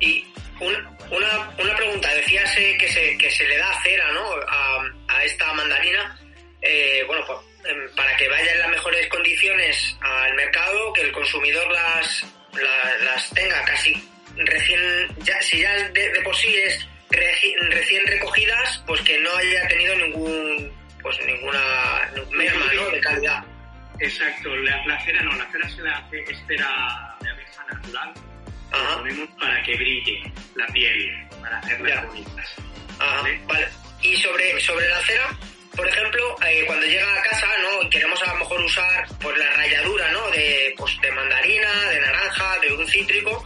Y 0.00 0.26
una, 0.60 0.90
una, 1.10 1.50
una 1.58 1.76
pregunta, 1.76 2.12
decías 2.14 2.56
eh, 2.58 2.76
que, 2.78 2.88
se, 2.88 3.16
que 3.16 3.30
se 3.30 3.46
le 3.46 3.56
da 3.56 3.72
cera 3.82 4.12
¿no? 4.12 4.34
a, 4.48 4.84
a 5.08 5.24
esta 5.24 5.52
mandarina, 5.54 6.18
eh, 6.62 7.04
bueno, 7.06 7.24
pues, 7.26 7.38
em, 7.64 7.94
para 7.94 8.16
que 8.16 8.28
vaya 8.28 8.52
en 8.52 8.58
las 8.58 8.70
mejores 8.70 9.06
condiciones 9.08 9.96
al 10.00 10.34
mercado, 10.34 10.92
que 10.92 11.02
el 11.02 11.12
consumidor 11.12 11.70
las, 11.72 12.26
las, 13.04 13.30
tenga 13.30 13.62
casi 13.64 14.09
recién, 14.46 14.80
ya, 15.18 15.40
si 15.42 15.60
ya 15.60 15.88
de, 15.90 16.20
por 16.22 16.36
sí 16.36 16.54
es 16.56 16.88
recién 17.10 18.06
recogidas, 18.06 18.82
pues 18.86 19.00
que 19.02 19.18
no 19.18 19.30
haya 19.36 19.68
tenido 19.68 19.96
ningún, 19.96 20.72
pues 21.02 21.18
ninguna 21.26 22.12
merma 22.32 22.72
¿no? 22.74 22.88
de 22.90 23.00
calidad. 23.00 23.44
Exacto, 23.98 24.54
la, 24.56 25.00
cera 25.04 25.22
no, 25.22 25.36
la 25.36 25.50
cera 25.50 25.68
se 25.68 25.82
la 25.82 25.98
hace 25.98 26.20
espera 26.20 27.16
de 27.20 27.30
abeja 27.30 27.64
natural 27.70 28.14
ponemos 28.70 29.28
para 29.38 29.62
que 29.62 29.74
brille 29.76 30.32
la 30.54 30.66
piel, 30.68 31.28
para 31.40 31.58
hacerlas 31.58 32.06
bonitas. 32.06 32.54
¿vale? 33.46 33.68
Y 34.02 34.16
sobre, 34.16 34.60
sobre 34.60 34.88
la 34.88 35.00
cera, 35.00 35.38
por 35.76 35.86
ejemplo, 35.88 36.36
eh, 36.46 36.64
cuando 36.66 36.86
llega 36.86 37.14
a 37.14 37.22
casa, 37.22 37.46
¿no? 37.62 37.90
Queremos 37.90 38.22
a 38.22 38.32
lo 38.32 38.38
mejor 38.40 38.60
usar 38.62 39.06
pues 39.20 39.36
la 39.38 39.50
ralladura, 39.50 40.10
¿no? 40.10 40.30
De, 40.30 40.74
pues, 40.76 40.98
de 41.00 41.10
mandarina, 41.12 41.90
de 41.90 42.00
naranja, 42.00 42.58
de 42.60 42.72
un 42.72 42.86
cítrico. 42.86 43.44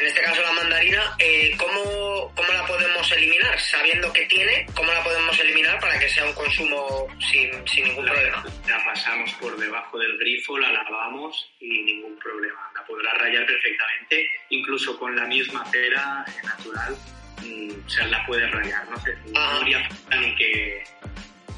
En 0.00 0.06
este 0.06 0.22
caso 0.22 0.40
la 0.40 0.52
mandarina, 0.52 1.14
eh, 1.18 1.54
¿cómo, 1.58 2.32
¿cómo 2.34 2.52
la 2.54 2.66
podemos 2.66 3.12
eliminar? 3.12 3.60
Sabiendo 3.60 4.10
que 4.14 4.24
tiene, 4.24 4.64
¿cómo 4.74 4.90
la 4.90 5.04
podemos 5.04 5.38
eliminar 5.38 5.78
para 5.78 5.98
que 5.98 6.08
sea 6.08 6.24
un 6.24 6.32
consumo 6.32 7.06
sin, 7.18 7.68
sin 7.68 7.84
ningún 7.84 8.06
problema? 8.06 8.42
La 8.66 8.82
pasamos 8.82 9.30
por 9.34 9.54
debajo 9.58 9.98
del 9.98 10.16
grifo, 10.16 10.56
la 10.56 10.72
lavamos 10.72 11.52
y 11.60 11.82
ningún 11.82 12.18
problema. 12.18 12.58
La 12.74 12.82
podrá 12.86 13.12
rayar 13.12 13.44
perfectamente, 13.44 14.26
incluso 14.48 14.98
con 14.98 15.14
la 15.14 15.26
misma 15.26 15.66
cera 15.66 16.24
natural 16.44 16.96
mm, 17.42 17.86
se 17.86 18.06
la 18.06 18.24
puede 18.24 18.46
rayar. 18.46 18.88
No, 18.88 18.98
sé, 19.00 19.14
no 19.34 19.38
habría 19.38 19.86
ni 20.18 20.34
que... 20.34 20.82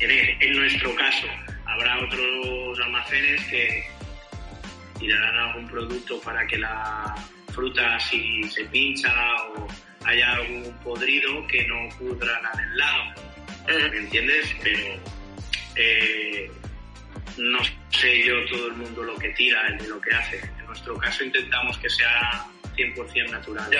En, 0.01 0.57
nuestro 0.57 0.93
caso, 0.97 1.29
habrá 1.65 1.97
otros 2.01 2.81
almacenes 2.81 3.41
que 3.47 3.87
tirarán 4.99 5.37
algún 5.37 5.69
producto 5.69 6.21
para 6.23 6.45
que 6.49 6.59
la 6.59 7.15
fruta 7.53 7.99
si 8.01 8.43
se 8.45 8.65
pincha 8.67 9.13
o 9.57 9.69
haya 10.05 10.33
algún 10.33 10.73
podrido 10.83 11.47
que 11.47 11.67
no 11.67 11.89
pudra 11.97 12.41
la 12.41 12.53
del 12.61 12.77
lado. 12.77 13.15
¿Me 13.91 13.99
entiendes? 13.99 14.55
Pero 14.63 15.01
eh, 15.77 16.51
no 17.39 17.59
sé 17.91 18.23
yo 18.25 18.45
todo 18.47 18.69
el 18.69 18.75
mundo 18.75 19.03
lo 19.05 19.17
que 19.17 19.29
tira 19.31 19.69
ni 19.71 19.87
lo 19.87 20.01
que 20.01 20.15
hace. 20.15 20.41
En 20.59 20.67
nuestro 20.67 20.97
caso 20.99 21.25
intentamos 21.25 21.79
que 21.79 21.89
sea 21.89 22.47
100% 22.77 23.31
natural. 23.31 23.71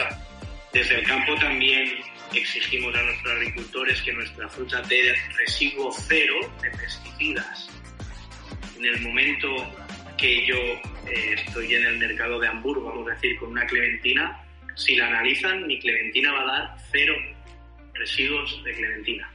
Desde 0.73 1.01
el 1.01 1.07
campo 1.07 1.35
también 1.35 1.99
exigimos 2.33 2.95
a 2.95 3.03
nuestros 3.03 3.35
agricultores 3.35 4.01
que 4.03 4.13
nuestra 4.13 4.49
fruta 4.49 4.81
dé 4.83 5.15
residuo 5.37 5.93
cero 5.93 6.35
de 6.63 6.71
pesticidas. 6.71 7.69
En 8.79 8.87
el 8.87 9.01
momento 9.01 9.49
que 10.23 10.47
yo 10.47 10.55
eh, 10.55 11.35
estoy 11.35 11.75
en 11.75 11.85
el 11.85 11.99
mercado 11.99 12.39
de 12.39 12.47
Hamburgo, 12.47 12.85
vamos 12.85 13.11
a 13.11 13.15
decir, 13.15 13.37
con 13.41 13.51
una 13.51 13.67
clementina, 13.67 14.41
si 14.77 14.95
la 14.95 15.09
analizan, 15.09 15.67
mi 15.67 15.81
clementina 15.81 16.33
va 16.33 16.43
a 16.43 16.45
dar 16.45 16.77
cero 16.93 17.15
residuos 17.93 18.63
de 18.63 18.73
clementina, 18.73 19.29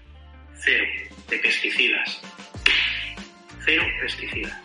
cero 0.56 0.86
de 1.30 1.40
pesticidas, 1.40 2.22
cero 3.66 3.84
pesticidas. 4.00 4.58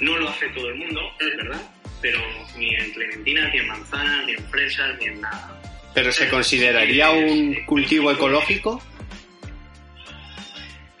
No 0.00 0.16
lo 0.16 0.30
hace 0.30 0.48
todo 0.48 0.70
el 0.70 0.76
mundo, 0.76 1.12
¿verdad? 1.20 1.60
Pero 2.00 2.20
ni 2.56 2.74
en 2.74 2.90
clementina, 2.92 3.46
ni 3.48 3.58
en 3.58 3.68
manzana, 3.68 4.24
ni 4.24 4.32
en 4.32 4.44
fresas, 4.48 4.98
ni 4.98 5.06
en 5.06 5.20
nada. 5.20 5.60
¿Pero 5.94 6.10
se 6.10 6.28
consideraría 6.30 7.10
un 7.10 7.54
cultivo 7.66 8.10
ecológico? 8.10 8.82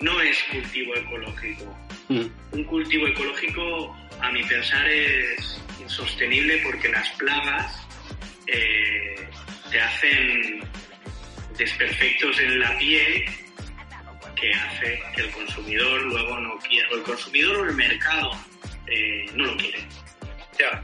No 0.00 0.20
es 0.20 0.42
cultivo 0.52 0.94
ecológico. 0.96 1.78
Mm. 2.08 2.26
Un 2.52 2.64
cultivo 2.64 3.08
ecológico 3.08 3.96
a 4.24 4.32
mi 4.32 4.42
pensar 4.44 4.86
es 4.88 5.60
insostenible 5.80 6.58
porque 6.62 6.88
las 6.88 7.10
plagas 7.12 7.86
eh, 8.46 9.28
te 9.70 9.80
hacen 9.80 10.62
desperfectos 11.58 12.40
en 12.40 12.58
la 12.58 12.76
piel 12.78 13.24
que 14.34 14.50
hace 14.52 15.02
que 15.14 15.22
el 15.22 15.30
consumidor 15.30 16.02
luego 16.02 16.40
no 16.40 16.58
quiera, 16.58 16.88
o 16.90 16.94
el 16.96 17.02
consumidor 17.02 17.56
o 17.56 17.68
el 17.68 17.76
mercado 17.76 18.30
eh, 18.86 19.26
no 19.34 19.44
lo 19.44 19.56
quiere. 19.58 19.86
Ya. 20.58 20.82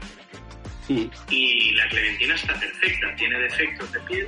Y 1.29 1.71
la 1.71 1.87
clementina 1.87 2.35
está 2.35 2.59
perfecta, 2.59 3.15
tiene 3.15 3.39
defectos 3.39 3.91
de 3.91 3.99
piel. 4.01 4.27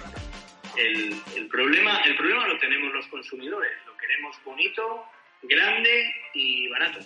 El, 0.75 1.15
el, 1.36 1.48
problema, 1.48 1.98
el 2.00 2.15
problema 2.15 2.48
lo 2.48 2.58
tenemos 2.58 2.91
los 2.93 3.05
consumidores, 3.08 3.72
lo 3.86 3.96
queremos 3.98 4.36
bonito, 4.43 5.05
grande 5.44 6.14
y 6.34 6.68
barato. 6.70 7.00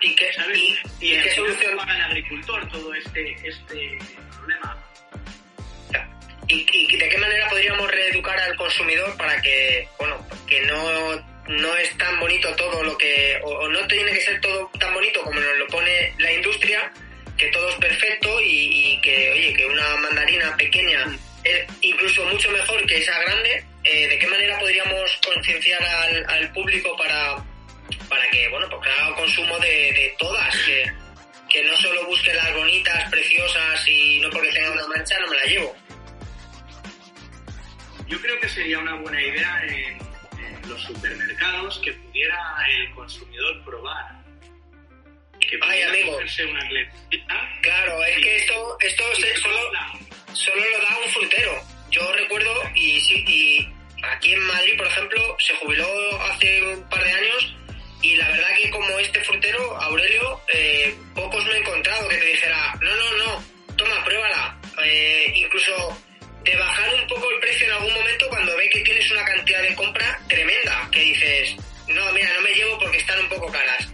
¿Y 0.00 0.14
qué, 0.16 0.32
¿Sabes? 0.32 0.58
y, 1.00 1.14
Y, 1.14 1.20
solución? 1.30 1.76
paga 1.76 1.96
el 1.96 2.02
agricultor 2.02 2.68
todo 2.70 2.94
este, 2.94 3.32
este 3.46 3.98
problema. 4.36 4.76
¿Y, 6.46 6.66
y 6.70 6.96
de 6.98 7.08
qué 7.08 7.16
manera 7.16 7.48
podríamos 7.48 7.90
reeducar 7.90 8.38
al 8.38 8.54
consumidor 8.56 9.16
para 9.16 9.40
que, 9.40 9.88
bueno, 9.98 10.26
que 10.46 10.60
no, 10.62 11.14
no 11.48 11.76
es 11.76 11.96
tan 11.96 12.20
bonito 12.20 12.54
todo 12.56 12.82
lo 12.84 12.98
que, 12.98 13.38
o, 13.42 13.48
o 13.48 13.68
no 13.68 13.86
tiene 13.86 14.12
que 14.12 14.20
ser 14.20 14.40
todo 14.42 14.70
tan 14.78 14.92
bonito 14.92 15.22
como 15.22 15.40
nos 15.40 15.56
lo 15.56 15.66
pone 15.68 16.14
la 16.18 16.32
industria, 16.32 16.92
que 17.38 17.48
todo 17.48 17.68
es 17.70 17.76
perfecto 17.76 18.40
y, 18.42 18.92
y 18.92 19.00
que, 19.00 19.30
oye, 19.32 19.54
que 19.54 19.64
una 19.64 19.96
mandarina 19.96 20.54
pequeña 20.56 21.16
es 21.44 21.66
incluso 21.80 22.24
mucho 22.26 22.50
mejor 22.50 22.84
que 22.86 22.98
esa 22.98 23.18
grande? 23.20 23.64
Eh, 23.84 24.08
¿De 24.08 24.18
qué 24.18 24.26
manera 24.26 24.58
podríamos 24.58 25.18
concienciar 25.26 25.82
al, 25.82 26.24
al 26.28 26.52
público 26.52 26.94
para, 26.96 27.42
para 28.08 28.28
que, 28.30 28.48
bueno, 28.48 28.68
pues 28.70 28.90
haga 28.98 29.14
consumo 29.16 29.58
de, 29.58 29.68
de 29.68 30.14
todas, 30.18 30.54
que, 30.66 30.92
que 31.50 31.62
no 31.64 31.76
solo 31.76 32.06
busque 32.06 32.32
las 32.34 32.54
bonitas, 32.54 33.10
preciosas 33.10 33.88
y 33.88 34.20
no 34.20 34.30
porque 34.30 34.50
tenga 34.52 34.70
una 34.72 34.86
mancha 34.88 35.18
no 35.20 35.28
me 35.28 35.36
la 35.36 35.44
llevo? 35.44 35.76
Yo 38.06 38.20
creo 38.20 38.38
que 38.40 38.48
sería 38.48 38.78
una 38.78 38.94
buena 38.96 39.20
idea 39.22 39.62
en, 39.66 39.98
en 40.44 40.68
los 40.68 40.80
supermercados 40.82 41.78
que 41.82 41.92
pudiera 41.92 42.38
el 42.70 42.90
consumidor 42.94 43.64
probar. 43.64 44.22
Que 45.40 45.58
pudiera 45.58 45.90
amigo. 45.90 46.16
una 46.16 46.68
Claro, 47.62 48.04
es 48.04 48.16
que 48.18 48.36
esto, 48.36 48.76
esto 48.80 49.04
se- 49.14 49.36
solo, 49.38 49.58
solo 50.32 50.62
lo 50.70 50.78
da 50.86 50.98
un 51.04 51.10
frutero. 51.12 51.62
Yo 51.90 52.12
recuerdo, 52.12 52.52
y 52.74 52.98
y 53.30 53.72
aquí 54.02 54.32
en 54.34 54.40
Madrid, 54.40 54.76
por 54.76 54.86
ejemplo, 54.86 55.36
se 55.38 55.54
jubiló 55.56 55.86
hace 56.24 56.62
un 56.74 56.88
par 56.90 57.02
de 57.04 57.10
años, 57.12 57.56
y 58.04 58.16
la 58.16 58.28
verdad 58.28 58.48
que 58.54 58.68
como 58.68 58.98
este 58.98 59.18
frutero, 59.24 59.80
Aurelio, 59.80 60.38
eh, 60.52 60.94
pocos 61.14 61.42
me 61.46 61.54
he 61.54 61.58
encontrado 61.58 62.06
que 62.06 62.16
te 62.18 62.26
dijera, 62.26 62.78
no, 62.82 62.94
no, 62.94 63.16
no, 63.16 63.44
toma, 63.76 64.04
pruébala. 64.04 64.60
Eh, 64.84 65.32
incluso 65.34 65.72
de 66.42 66.54
bajar 66.54 66.94
un 66.96 67.06
poco 67.06 67.30
el 67.30 67.40
precio 67.40 67.66
en 67.66 67.72
algún 67.72 67.94
momento 67.94 68.28
cuando 68.28 68.54
ve 68.58 68.68
que 68.68 68.80
tienes 68.80 69.10
una 69.10 69.24
cantidad 69.24 69.62
de 69.62 69.74
compra 69.74 70.20
tremenda, 70.28 70.86
que 70.92 71.00
dices, 71.00 71.56
no, 71.88 72.12
mira, 72.12 72.30
no 72.34 72.42
me 72.42 72.52
llevo 72.52 72.78
porque 72.78 72.98
están 72.98 73.18
un 73.20 73.28
poco 73.30 73.50
caras. 73.50 73.88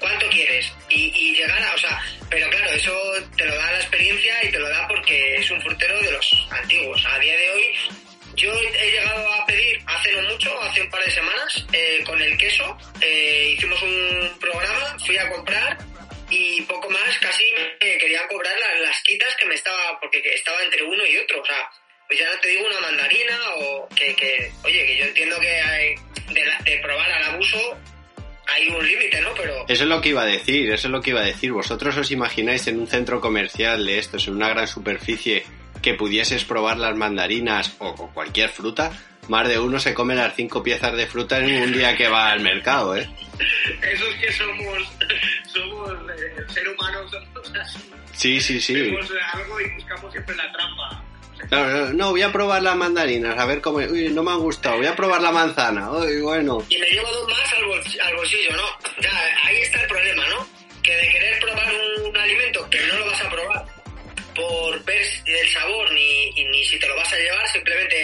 ¿Cuánto 0.00 0.28
quieres? 0.30 0.72
Y, 0.88 1.12
y 1.14 1.36
llegar 1.36 1.62
a, 1.62 1.74
o 1.74 1.78
sea, 1.78 2.02
pero 2.28 2.50
claro, 2.50 2.72
eso 2.72 2.92
te 3.36 3.46
lo 3.46 3.54
da 3.54 3.70
la 3.70 3.78
experiencia 3.78 4.44
y 4.44 4.50
te 4.50 4.58
lo 4.58 4.68
da 4.68 4.88
porque 4.88 5.36
es 5.36 5.48
un 5.52 5.62
frutero 5.62 6.00
de 6.00 6.10
los 6.10 6.48
antiguos. 6.50 7.06
A 7.06 7.18
día 7.20 7.36
de 7.36 7.50
hoy, 7.52 7.74
yo 8.34 8.52
he 8.52 8.90
llegado 8.90 9.31
a 9.31 9.31
hace 10.02 10.20
no 10.20 10.28
mucho, 10.28 10.60
hace 10.62 10.82
un 10.82 10.90
par 10.90 11.04
de 11.04 11.10
semanas, 11.10 11.66
eh, 11.72 12.02
con 12.04 12.20
el 12.20 12.36
queso, 12.36 12.76
eh, 13.00 13.54
hicimos 13.56 13.80
un 13.82 14.30
programa, 14.40 14.96
fui 15.04 15.16
a 15.16 15.28
comprar 15.30 15.78
y 16.30 16.62
poco 16.62 16.88
más, 16.90 17.18
casi 17.20 17.44
me 17.80 17.98
querían 17.98 18.26
cobrar 18.28 18.54
las, 18.58 18.80
las 18.88 19.02
quitas 19.02 19.34
que 19.36 19.46
me 19.46 19.54
estaba, 19.54 19.98
porque 20.00 20.20
que 20.22 20.34
estaba 20.34 20.62
entre 20.62 20.82
uno 20.82 21.04
y 21.06 21.16
otro, 21.18 21.40
o 21.40 21.44
sea, 21.46 21.68
pues 22.08 22.18
ya 22.18 22.26
no 22.34 22.40
te 22.40 22.48
digo 22.48 22.66
una 22.66 22.80
mandarina 22.80 23.38
o 23.58 23.88
que, 23.94 24.14
que 24.16 24.50
oye, 24.64 24.86
que 24.86 24.96
yo 24.98 25.04
entiendo 25.04 25.38
que 25.38 25.48
hay, 25.60 25.94
de, 26.32 26.46
la- 26.46 26.58
de 26.64 26.78
probar 26.78 27.10
al 27.12 27.24
abuso 27.34 27.78
hay 28.48 28.68
un 28.68 28.86
límite, 28.86 29.20
¿no? 29.20 29.32
Pero 29.34 29.64
Eso 29.68 29.84
es 29.84 29.88
lo 29.88 30.00
que 30.00 30.08
iba 30.10 30.22
a 30.22 30.26
decir, 30.26 30.70
eso 30.72 30.88
es 30.88 30.90
lo 30.92 31.00
que 31.00 31.10
iba 31.10 31.20
a 31.20 31.24
decir. 31.24 31.52
¿Vosotros 31.52 31.96
os 31.96 32.10
imagináis 32.10 32.66
en 32.66 32.80
un 32.80 32.86
centro 32.88 33.20
comercial 33.20 33.86
de 33.86 33.98
estos, 33.98 34.26
en 34.26 34.34
una 34.34 34.48
gran 34.48 34.66
superficie, 34.66 35.44
que 35.80 35.94
pudieses 35.94 36.44
probar 36.44 36.76
las 36.76 36.94
mandarinas 36.96 37.74
o, 37.78 37.88
o 37.88 38.12
cualquier 38.12 38.50
fruta? 38.50 38.90
Más 39.28 39.48
de 39.48 39.58
uno 39.58 39.78
se 39.78 39.94
come 39.94 40.14
las 40.14 40.34
cinco 40.34 40.62
piezas 40.62 40.94
de 40.96 41.06
fruta 41.06 41.38
en 41.38 41.62
un 41.62 41.72
día 41.72 41.96
que 41.96 42.08
va 42.08 42.32
al 42.32 42.40
mercado, 42.40 42.96
¿eh? 42.96 43.08
Eso 43.82 44.04
es 44.08 44.16
que 44.16 44.32
somos, 44.32 44.88
somos 45.46 45.90
eh, 46.10 46.42
ser 46.52 46.68
humano, 46.68 47.08
somos 47.08 47.52
así. 47.60 47.78
Sí, 48.12 48.40
sí, 48.40 48.60
sí. 48.60 48.74
Vemos 48.74 49.06
algo 49.32 49.60
y 49.60 49.74
buscamos 49.76 50.12
siempre 50.12 50.34
la 50.36 50.50
trampa. 50.52 51.04
Claro, 51.48 51.70
no, 51.88 51.92
no, 51.92 52.10
voy 52.10 52.22
a 52.22 52.30
probar 52.32 52.62
las 52.62 52.76
mandarinas, 52.76 53.38
a 53.38 53.44
ver 53.46 53.60
cómo... 53.60 53.78
Uy, 53.78 54.10
no 54.10 54.22
me 54.22 54.30
han 54.32 54.38
gustado, 54.38 54.76
voy 54.76 54.86
a 54.86 54.94
probar 54.96 55.20
la 55.22 55.32
manzana. 55.32 55.90
Uy, 55.92 56.20
bueno. 56.20 56.64
y 56.68 56.78
me 56.78 56.86
llevo 56.86 57.10
dos 57.10 57.28
más 57.30 57.52
al, 57.54 57.62
bols- 57.64 58.00
al 58.00 58.14
bolsillo, 58.16 58.50
¿no? 58.56 58.62
Ya, 59.00 59.10
ahí 59.44 59.56
está 59.58 59.80
el 59.80 59.88
problema, 59.88 60.24
¿no? 60.28 60.46
Que 60.82 60.94
de 60.96 61.08
querer 61.10 61.40
probar 61.40 61.72
un 62.06 62.16
alimento 62.16 62.68
que 62.70 62.80
no 62.86 62.96
lo 62.98 63.06
vas 63.06 63.20
a 63.22 63.30
probar 63.30 63.66
por 64.34 64.84
ver 64.84 65.02
el 65.26 65.48
sabor 65.48 65.92
ni, 65.92 66.30
ni 66.44 66.64
si 66.64 66.78
te 66.78 66.88
lo 66.88 66.96
vas 66.96 67.12
a 67.12 67.16
llevar, 67.18 67.46
simplemente 67.48 68.01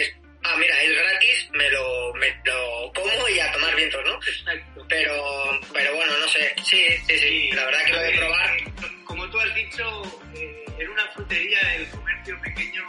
mira, 0.59 0.83
es 0.83 0.95
gratis, 0.95 1.49
me 1.53 1.69
lo, 1.71 2.13
me 2.15 2.27
lo 2.45 2.91
como 2.93 3.29
y 3.29 3.39
a 3.39 3.51
tomar 3.51 3.75
vientos, 3.75 4.01
¿no? 4.05 4.15
Exacto. 4.15 4.85
Pero, 4.87 5.59
pero 5.73 5.95
bueno, 5.95 6.11
no 6.19 6.27
sé, 6.27 6.53
sí, 6.65 6.85
sí, 7.07 7.17
sí, 7.17 7.51
la 7.53 7.65
verdad 7.65 7.85
que 7.85 7.93
lo 7.93 8.01
de 8.01 8.11
probar, 8.17 8.57
Eh, 8.57 8.73
Como 9.05 9.29
tú 9.29 9.39
has 9.39 9.55
dicho, 9.55 10.21
eh, 10.35 10.65
en 10.79 10.89
una 10.89 11.07
frutería 11.09 11.75
el 11.75 11.89
comercio 11.89 12.39
pequeño 12.41 12.85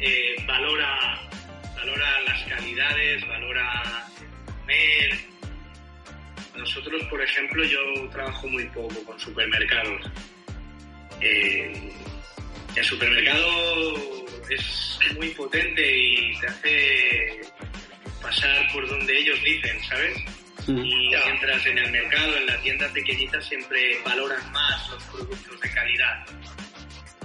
eh, 0.00 0.36
valora, 0.46 1.20
valora 1.76 2.20
las 2.22 2.42
calidades, 2.48 3.26
valora 3.28 4.06
el 4.18 4.44
comer. 4.44 5.18
Nosotros, 6.56 7.02
por 7.10 7.20
ejemplo, 7.22 7.64
yo 7.64 7.80
trabajo 8.10 8.46
muy 8.48 8.64
poco 8.66 9.02
con 9.04 9.18
supermercados. 9.18 10.10
Eh, 11.20 11.92
el 12.74 12.84
supermercado 12.84 14.21
es 14.54 15.14
muy 15.16 15.28
potente 15.30 15.96
y 15.96 16.38
te 16.40 16.46
hace 16.46 17.40
pasar 18.20 18.72
por 18.72 18.86
donde 18.88 19.18
ellos 19.18 19.42
dicen, 19.42 19.82
¿sabes? 19.84 20.16
Y 20.68 21.10
mientras 21.26 21.66
en 21.66 21.78
el 21.78 21.90
mercado, 21.90 22.36
en 22.36 22.46
la 22.46 22.60
tienda 22.62 22.88
pequeñita, 22.92 23.40
siempre 23.42 23.98
valoran 24.04 24.52
más 24.52 24.88
los 24.90 25.02
productos 25.04 25.60
de 25.60 25.70
calidad 25.72 26.24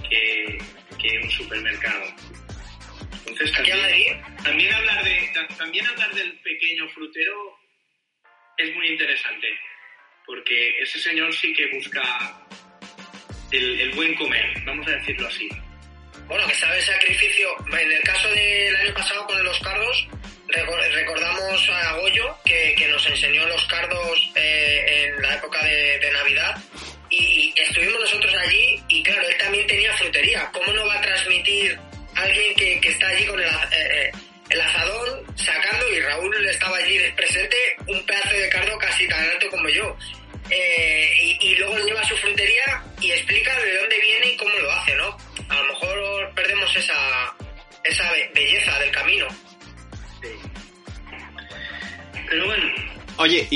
que, 0.10 0.58
que 1.00 1.20
un 1.24 1.30
supermercado. 1.30 2.06
Entonces 3.28 3.52
también, 4.44 4.74
hablar 4.74 5.04
de 5.04 5.32
ta- 5.34 5.56
también 5.56 5.86
hablar 5.86 6.14
del 6.16 6.32
pequeño 6.40 6.88
frutero 6.90 7.58
es 8.58 8.74
muy 8.76 8.88
interesante 8.88 9.48
porque 10.26 10.80
ese 10.82 11.00
señor 11.00 11.32
sí 11.34 11.54
que 11.54 11.68
busca 11.76 12.02
el, 13.52 13.80
el 13.82 13.92
buen 13.92 14.16
comer, 14.16 14.62
vamos 14.66 14.88
a 14.88 14.92
decirlo 14.92 15.28
así. 15.28 15.48
Bueno, 16.28 16.46
que 16.48 16.56
sabe 16.56 16.78
el 16.78 16.84
sacrificio. 16.84 17.50
En 17.72 17.92
el 17.92 18.04
caso 18.04 18.28
del 18.30 18.76
año 18.76 18.94
pasado 18.94 19.26
con 19.28 19.44
los 19.44 19.60
cardos, 19.60 20.08
reco- 20.50 20.94
recordamos 20.94 21.70
a 21.70 21.94
Goyo 21.94 22.36
que, 22.46 22.76
que 22.78 22.88
nos 22.90 23.06
enseñó 23.08 23.46
los 23.48 23.66
cardos 23.68 24.27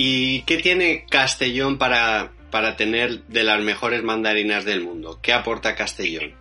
¿y 0.03 0.41
qué 0.47 0.57
tiene 0.57 1.05
Castellón 1.07 1.77
para, 1.77 2.31
para 2.49 2.75
tener 2.75 3.21
de 3.25 3.43
las 3.43 3.61
mejores 3.61 4.01
mandarinas 4.01 4.65
del 4.65 4.81
mundo? 4.81 5.19
¿Qué 5.21 5.31
aporta 5.31 5.75
Castellón? 5.75 6.33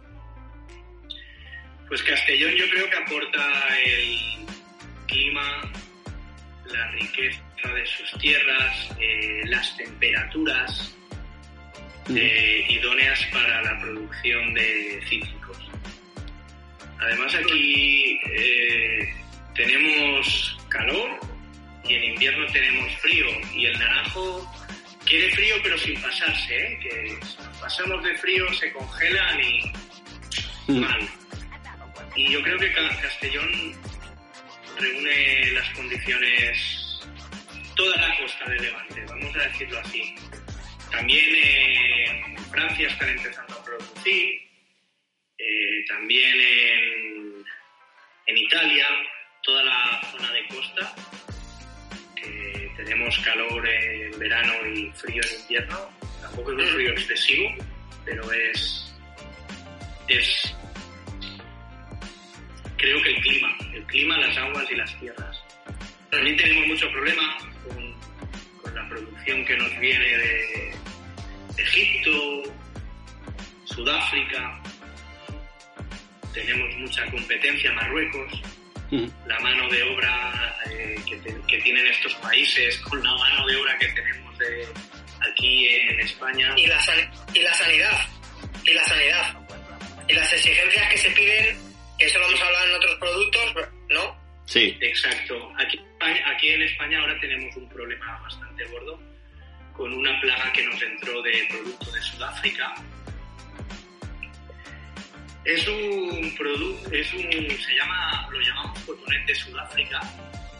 Pues 1.86 2.02
Castellón 2.02 2.52
yo 2.54 2.64
creo 2.70 2.88
que 2.88 2.96
aporta 2.96 3.46
el 3.84 4.16
clima, 5.06 5.72
la 6.72 6.90
riqueza 6.92 7.42
de 7.74 7.84
sus 7.84 8.18
tierras, 8.18 8.96
eh, 8.98 9.42
las 9.44 9.76
temperaturas 9.76 10.96
eh, 12.16 12.64
idóneas 12.66 13.22
para 13.30 13.60
la 13.60 13.78
producción 13.78 14.54
de 14.54 15.02
cítricos. 15.06 15.58
Además 16.98 17.34
aquí 17.34 18.18
eh, 18.24 19.12
tenemos 19.54 20.58
calor 20.70 21.29
y 21.90 21.94
en 21.94 22.04
invierno 22.04 22.46
tenemos 22.52 22.92
frío 22.98 23.26
y 23.54 23.66
el 23.66 23.78
naranjo 23.78 24.50
quiere 25.04 25.30
frío 25.34 25.56
pero 25.62 25.76
sin 25.78 26.00
pasarse, 26.00 26.56
¿eh? 26.56 26.78
que 26.82 27.18
pasamos 27.60 28.02
de 28.04 28.14
frío 28.18 28.52
se 28.54 28.72
congelan 28.72 29.40
y 29.42 29.72
Mm. 30.68 30.80
mal. 30.80 31.08
Y 32.14 32.32
yo 32.32 32.40
creo 32.42 32.58
que 32.58 32.72
Ca- 32.72 32.96
Castellón 33.02 33.50
reúne 34.78 35.46
las 35.52 35.68
condiciones, 35.70 37.00
toda 37.74 37.96
la 37.96 38.16
costa 38.18 38.48
de 38.50 38.60
Levante, 38.60 39.04
vamos 39.08 39.34
a 39.36 39.48
decirlo 39.48 39.78
así. 39.80 40.14
También 40.92 41.34
eh, 41.34 42.04
en 42.26 42.38
Francia 42.50 42.50
Francia 42.50 42.88
están 42.88 43.08
empezando 43.10 43.54
a 43.54 43.64
producir, 43.64 44.40
eh, 45.38 45.84
también 45.88 46.40
en, 46.40 47.44
en 48.26 48.38
Italia, 48.38 48.86
toda 49.42 49.64
la 49.64 50.00
zona 50.12 50.30
de 50.32 50.46
costa, 50.48 50.94
tenemos 52.84 53.18
calor 53.18 53.68
en 53.68 54.18
verano 54.18 54.52
y 54.66 54.90
frío 54.92 55.22
en 55.22 55.40
invierno, 55.42 55.90
tampoco 56.20 56.52
es 56.52 56.58
un 56.58 56.74
frío 56.74 56.90
excesivo, 56.92 57.50
pero 58.04 58.32
es, 58.32 58.94
es 60.08 60.56
creo 62.76 63.02
que 63.02 63.10
el 63.10 63.20
clima, 63.22 63.56
el 63.74 63.84
clima, 63.84 64.18
las 64.18 64.36
aguas 64.36 64.70
y 64.70 64.74
las 64.74 65.00
tierras. 65.00 65.42
También 66.10 66.36
tenemos 66.36 66.66
mucho 66.68 66.90
problema 66.90 67.38
con, 67.68 68.74
la 68.74 68.88
producción 68.88 69.44
que 69.44 69.56
nos 69.56 69.78
viene 69.80 70.04
de, 70.04 70.74
de 71.56 71.62
Egipto, 71.62 72.42
Sudáfrica, 73.64 74.60
tenemos 76.32 76.76
mucha 76.76 77.04
competencia, 77.10 77.72
Marruecos. 77.72 78.42
La 79.26 79.38
mano 79.40 79.68
de 79.68 79.82
obra 79.84 80.56
eh, 80.70 80.96
que, 81.08 81.16
te- 81.18 81.40
que 81.46 81.58
tienen 81.62 81.86
estos 81.86 82.14
países 82.16 82.76
con 82.78 83.02
la 83.02 83.12
mano 83.14 83.46
de 83.46 83.56
obra 83.56 83.78
que 83.78 83.88
tenemos 83.88 84.38
de 84.38 84.66
aquí 85.30 85.68
en 85.68 86.00
España. 86.00 86.52
Y 86.56 86.66
la, 86.66 86.80
san- 86.80 87.10
y 87.34 87.40
la 87.40 87.54
sanidad. 87.54 87.98
Y 88.64 88.72
la 88.74 88.84
sanidad. 88.84 89.36
Y 90.08 90.12
las 90.14 90.32
exigencias 90.32 90.88
que 90.90 90.98
se 90.98 91.10
piden, 91.12 91.56
que 91.98 92.06
eso 92.06 92.18
lo 92.18 92.26
hemos 92.28 92.40
hablado 92.42 92.66
en 92.66 92.74
otros 92.74 92.94
productos, 92.98 93.54
¿no? 93.90 94.20
Sí, 94.46 94.76
Exacto. 94.80 95.52
Aquí, 95.58 95.80
aquí 96.00 96.48
en 96.48 96.62
España 96.62 96.98
ahora 97.00 97.16
tenemos 97.20 97.54
un 97.56 97.68
problema 97.68 98.18
bastante 98.22 98.64
gordo 98.64 99.00
con 99.72 99.92
una 99.94 100.20
plaga 100.20 100.52
que 100.52 100.64
nos 100.64 100.82
entró 100.82 101.22
de 101.22 101.46
producto 101.48 101.92
de 101.92 102.02
Sudáfrica. 102.02 102.74
Es 105.44 105.66
un 105.66 106.34
producto, 106.36 106.90
es 106.92 107.12
un, 107.14 107.30
se 107.30 107.74
llama, 107.74 108.28
lo 108.30 108.40
llamamos 108.40 108.78
cotonete 108.80 109.34
Sudáfrica 109.34 110.00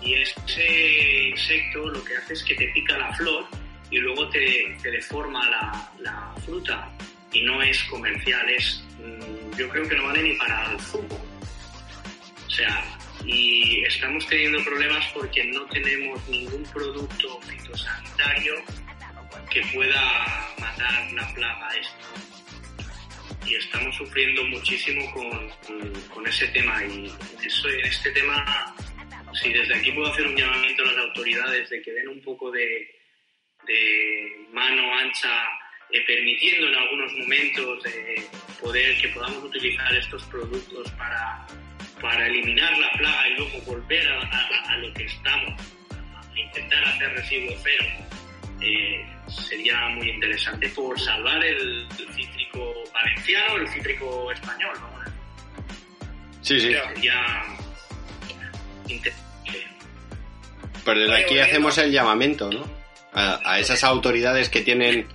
y 0.00 0.14
ese 0.14 1.28
insecto 1.28 1.86
lo 1.88 2.02
que 2.02 2.16
hace 2.16 2.32
es 2.32 2.44
que 2.44 2.54
te 2.54 2.68
pica 2.68 2.96
la 2.96 3.12
flor 3.14 3.46
y 3.90 3.98
luego 3.98 4.28
te, 4.30 4.76
te 4.82 4.90
deforma 4.90 5.48
la, 5.50 5.92
la 5.98 6.34
fruta 6.44 6.90
y 7.32 7.42
no 7.42 7.62
es 7.62 7.82
comercial, 7.84 8.48
es, 8.48 8.82
mm, 8.98 9.58
yo 9.58 9.68
creo 9.68 9.88
que 9.88 9.96
no 9.96 10.04
vale 10.04 10.22
ni 10.22 10.34
para 10.36 10.72
el 10.72 10.80
zumo. 10.80 11.20
O 12.46 12.50
sea, 12.50 12.84
y 13.24 13.84
estamos 13.84 14.26
teniendo 14.26 14.62
problemas 14.64 15.04
porque 15.12 15.44
no 15.44 15.64
tenemos 15.66 16.26
ningún 16.28 16.62
producto 16.64 17.40
fitosanitario 17.42 18.54
que 19.50 19.62
pueda 19.74 20.48
matar 20.58 21.12
la 21.12 21.34
plaga 21.34 21.68
esta. 21.78 22.29
Y 23.46 23.54
estamos 23.54 23.96
sufriendo 23.96 24.44
muchísimo 24.44 25.10
con, 25.12 25.50
con- 26.08 26.26
ese 26.26 26.46
tema. 26.48 26.84
Y 26.84 27.10
eso, 27.44 27.68
en 27.68 27.84
este 27.86 28.10
tema, 28.12 28.74
si 29.34 29.52
desde 29.52 29.74
aquí 29.74 29.90
puedo 29.92 30.12
hacer 30.12 30.26
un 30.26 30.36
llamamiento 30.36 30.82
a 30.84 30.86
las 30.92 30.96
autoridades 30.98 31.68
de 31.70 31.82
que 31.82 31.92
den 31.92 32.08
un 32.08 32.22
poco 32.22 32.50
de, 32.50 32.88
de 33.66 34.46
mano 34.52 34.94
ancha, 34.94 35.48
eh, 35.90 36.00
permitiendo 36.06 36.68
en 36.68 36.74
algunos 36.76 37.12
momentos 37.14 37.82
de 37.82 38.22
poder 38.60 39.00
que 39.00 39.08
podamos 39.08 39.42
utilizar 39.42 39.92
estos 39.96 40.22
productos 40.26 40.88
para, 40.92 41.46
para 42.00 42.26
eliminar 42.28 42.76
la 42.78 42.92
plaga 42.92 43.28
y 43.28 43.34
luego 43.34 43.60
volver 43.62 44.06
a, 44.12 44.20
a- 44.20 44.72
a 44.72 44.76
lo 44.78 44.92
que 44.94 45.04
estamos, 45.04 45.60
a 46.32 46.38
intentar 46.38 46.84
hacer 46.84 47.12
residuo 47.14 47.56
cero, 47.64 47.86
eh, 48.60 49.04
sería 49.30 49.76
muy 49.96 50.10
interesante 50.10 50.68
por 50.70 50.98
salvar 51.00 51.44
el, 51.44 51.86
el 51.98 52.14
cítrico 52.14 52.74
valenciano, 52.92 53.56
el 53.56 53.68
cítrico 53.68 54.30
español, 54.32 54.76
vamos 54.80 55.00
a 55.00 55.04
decir. 55.04 55.16
sí, 56.42 56.60
sí. 56.60 56.74
Sería 56.94 57.42
interesante. 58.88 59.30
Pero 60.84 61.00
desde 61.00 61.16
aquí 61.24 61.38
hacemos 61.38 61.76
el 61.78 61.92
llamamiento, 61.92 62.50
¿no? 62.50 62.64
A, 63.12 63.40
a 63.44 63.58
esas 63.58 63.82
autoridades 63.84 64.48
que 64.48 64.60
tienen 64.62 65.06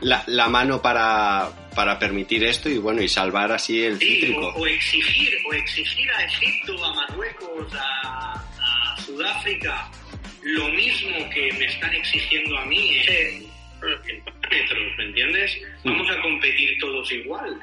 la, 0.00 0.24
la 0.26 0.48
mano 0.48 0.82
para, 0.82 1.50
para 1.74 1.98
permitir 1.98 2.42
esto 2.44 2.68
y 2.68 2.78
bueno, 2.78 3.00
y 3.02 3.08
salvar 3.08 3.52
así 3.52 3.84
el 3.84 3.98
Sí, 3.98 4.04
o, 4.06 4.08
cítrico. 4.20 4.48
o 4.48 4.66
exigir, 4.66 5.38
o 5.48 5.52
exigir 5.54 6.10
a 6.10 6.24
Egipto, 6.24 6.84
a 6.84 6.94
Marruecos, 6.94 7.72
a, 7.74 8.32
a 8.60 8.96
Sudáfrica, 9.00 9.88
lo 10.42 10.68
mismo 10.70 11.16
que 11.30 11.52
me 11.58 11.66
están 11.66 11.94
exigiendo 11.94 12.58
a 12.58 12.64
mí 12.66 12.98
en, 13.06 13.46
Parámetros, 13.84 14.98
¿me 14.98 15.04
entiendes? 15.04 15.60
Vamos 15.84 16.10
a 16.10 16.20
competir 16.22 16.78
todos 16.80 17.10
igual. 17.12 17.60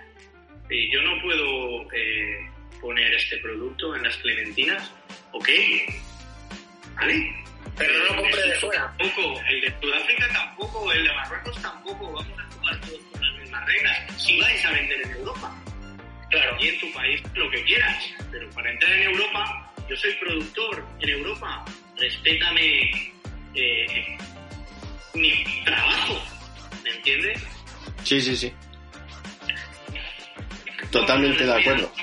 Y 0.70 0.92
yo 0.92 1.02
no 1.02 1.22
puedo 1.22 1.92
eh, 1.94 2.50
poner 2.80 3.14
este 3.14 3.38
producto 3.38 3.96
en 3.96 4.04
las 4.04 4.16
clementinas, 4.18 4.92
ok, 5.34 5.50
¿vale? 6.96 7.36
Pero 7.78 7.98
no 7.98 8.04
lo 8.06 8.22
compre 8.22 8.42
de 8.48 8.56
fuera. 8.56 8.94
Tampoco, 8.98 9.42
el 9.50 9.62
de 9.62 9.74
Sudáfrica 9.82 10.28
tampoco, 10.34 10.92
el 10.94 11.04
de 11.04 11.14
Marruecos 11.14 11.62
tampoco, 11.62 12.14
vamos 12.14 12.40
a 12.40 12.52
jugar 12.52 12.82
todos 12.82 13.00
con 13.12 13.22
las 13.22 13.40
mismas 13.40 13.66
reglas. 13.66 14.22
Si 14.22 14.40
vais 14.40 14.66
a 14.66 14.72
vender 14.72 15.02
en 15.04 15.12
Europa, 15.12 15.58
Claro. 16.30 16.58
y 16.62 16.68
en 16.70 16.80
tu 16.80 16.94
país 16.94 17.22
lo 17.36 17.50
que 17.50 17.64
quieras, 17.64 18.10
pero 18.32 18.50
para 18.52 18.72
entrar 18.72 18.94
en 18.94 19.04
Europa, 19.12 19.74
yo 19.90 19.96
soy 19.98 20.14
productor 20.14 20.86
en 21.02 21.10
Europa, 21.10 21.66
respétame 21.98 23.12
eh, 23.56 24.18
mi 25.14 25.44
trabajo, 25.66 26.20
¿me 26.84 26.90
entiendes? 26.92 27.42
Sí, 28.04 28.22
sí, 28.22 28.36
sí. 28.36 28.54
Totalmente 30.92 31.46
de 31.46 31.54
acuerdo. 31.60 31.92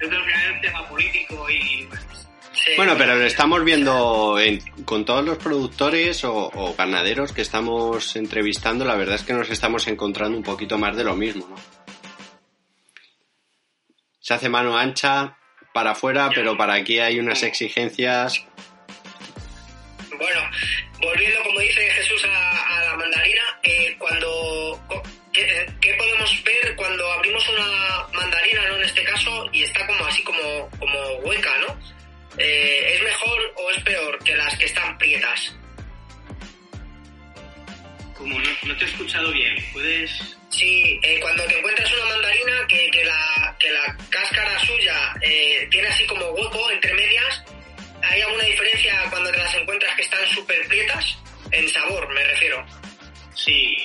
Yo 0.00 0.08
creo 0.08 0.24
que 0.26 0.30
es 0.32 0.50
un 0.54 0.60
tema 0.60 0.88
político 0.88 1.50
y. 1.50 1.88
Bueno, 2.76 2.94
pero 2.98 3.14
lo 3.14 3.24
estamos 3.24 3.64
viendo 3.64 4.38
en- 4.40 4.60
con 4.84 5.04
todos 5.04 5.24
los 5.24 5.38
productores 5.38 6.24
o, 6.24 6.34
o 6.52 6.74
ganaderos 6.74 7.32
que 7.32 7.42
estamos 7.42 8.16
entrevistando, 8.16 8.84
la 8.84 8.96
verdad 8.96 9.14
es 9.14 9.22
que 9.22 9.32
nos 9.34 9.48
estamos 9.50 9.86
encontrando 9.86 10.36
un 10.36 10.42
poquito 10.42 10.76
más 10.76 10.96
de 10.96 11.04
lo 11.04 11.14
mismo, 11.14 11.46
¿no? 11.48 11.56
Se 14.20 14.34
hace 14.34 14.48
mano 14.48 14.76
ancha 14.76 15.36
para 15.72 15.92
afuera, 15.92 16.30
pero 16.34 16.56
para 16.56 16.74
aquí 16.74 16.98
hay 16.98 17.20
unas 17.20 17.42
exigencias. 17.44 18.44
Bueno, 20.18 20.40
volviendo, 21.06 21.42
como 21.42 21.60
dice 21.60 21.90
Jesús, 21.90 22.24
a, 22.24 22.78
a 22.78 22.84
la 22.84 22.96
mandarina, 22.96 23.42
eh, 23.62 23.94
cuando 23.98 24.80
¿qué, 25.32 25.66
qué 25.80 25.94
podemos 25.94 26.44
ver 26.44 26.76
cuando 26.76 27.12
abrimos 27.12 27.48
una 27.48 28.06
mandarina, 28.12 28.68
no 28.68 28.76
en 28.76 28.84
este 28.84 29.04
caso, 29.04 29.48
y 29.52 29.62
está 29.62 29.86
como 29.86 30.04
así 30.06 30.22
como, 30.22 30.70
como 30.78 30.98
hueca, 31.24 31.52
¿no? 31.60 31.78
Eh, 32.38 32.94
¿Es 32.94 33.02
mejor 33.02 33.54
o 33.56 33.70
es 33.70 33.82
peor 33.82 34.18
que 34.24 34.34
las 34.36 34.56
que 34.58 34.66
están 34.66 34.98
prietas? 34.98 35.56
como 38.16 38.38
no, 38.38 38.48
no 38.64 38.76
te 38.76 38.84
he 38.84 38.88
escuchado 38.88 39.30
bien, 39.30 39.54
puedes... 39.72 40.10
Sí, 40.48 40.98
eh, 41.02 41.18
cuando 41.20 41.44
te 41.44 41.58
encuentras 41.58 41.92
una 41.92 42.06
mandarina 42.06 42.66
que, 42.66 42.90
que, 42.90 43.04
la, 43.04 43.54
que 43.58 43.70
la 43.70 43.96
cáscara 44.08 44.58
suya 44.60 45.14
eh, 45.20 45.68
tiene 45.70 45.88
así 45.88 46.06
como 46.06 46.24
hueco 46.30 46.70
entre 46.70 46.94
medias, 46.94 47.44
¿hay 48.08 48.20
alguna 48.22 48.44
diferencia 48.44 48.94
cuando 49.10 49.30
te 49.30 49.38
las 49.38 49.54
encuentras 49.54 49.94
que 49.96 50.02
están 50.02 50.26
súper 50.28 50.66
prietas? 50.68 51.18
En 51.50 51.68
sabor, 51.68 52.12
me 52.12 52.24
refiero. 52.24 52.64
Sí, 53.34 53.76